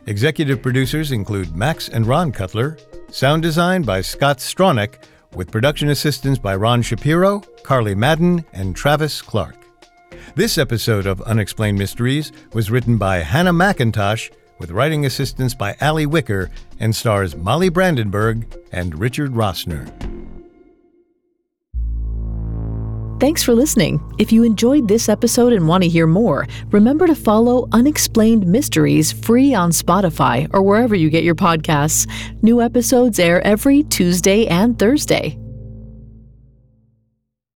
Executive 0.07 0.61
producers 0.61 1.12
include 1.12 1.55
Max 1.55 1.89
and 1.89 2.05
Ron 2.05 2.33
Cutler, 2.33 2.76
sound 3.09 3.43
design 3.43 3.83
by 3.83 4.01
Scott 4.01 4.39
Stronach, 4.39 4.97
with 5.35 5.53
production 5.53 5.91
assistance 5.91 6.37
by 6.37 6.57
Ron 6.57 6.83
Shapiro, 6.83 7.43
Carly 7.62 7.95
Madden, 7.95 8.45
and 8.53 8.74
Travis 8.74 9.22
Clark. 9.22 9.55
This 10.35 10.59
episode 10.59 11.07
of 11.07 11.22
Unexplained 11.22 11.78
Mysteries 11.78 12.33
was 12.53 12.68
written 12.68 12.99
by 12.99 13.18
Hannah 13.18 13.53
McIntosh, 13.53 14.33
with 14.59 14.72
writing 14.72 15.07
assistance 15.07 15.55
by 15.55 15.76
Ali 15.80 16.07
Wicker, 16.07 16.51
and 16.80 16.95
stars 16.95 17.37
Molly 17.37 17.68
Brandenburg 17.68 18.53
and 18.72 18.99
Richard 18.99 19.30
Rossner. 19.30 19.89
Thanks 23.23 23.45
for 23.45 23.55
listening. 23.55 24.03
If 24.18 24.33
you 24.33 24.43
enjoyed 24.43 24.89
this 24.89 25.09
episode 25.09 25.53
and 25.53 25.68
want 25.68 25.85
to 25.85 25.89
hear 25.89 26.09
more, 26.09 26.49
remember 26.73 27.07
to 27.07 27.14
follow 27.14 27.68
Unexplained 27.70 28.45
Mysteries 28.45 29.12
free 29.12 29.55
on 29.55 29.70
Spotify 29.70 30.51
or 30.53 30.61
wherever 30.61 30.97
you 30.97 31.09
get 31.09 31.23
your 31.23 31.37
podcasts. 31.37 32.11
New 32.43 32.61
episodes 32.61 33.20
air 33.20 33.41
every 33.47 33.85
Tuesday 33.85 34.49
and 34.49 34.77
Thursday. 34.77 35.39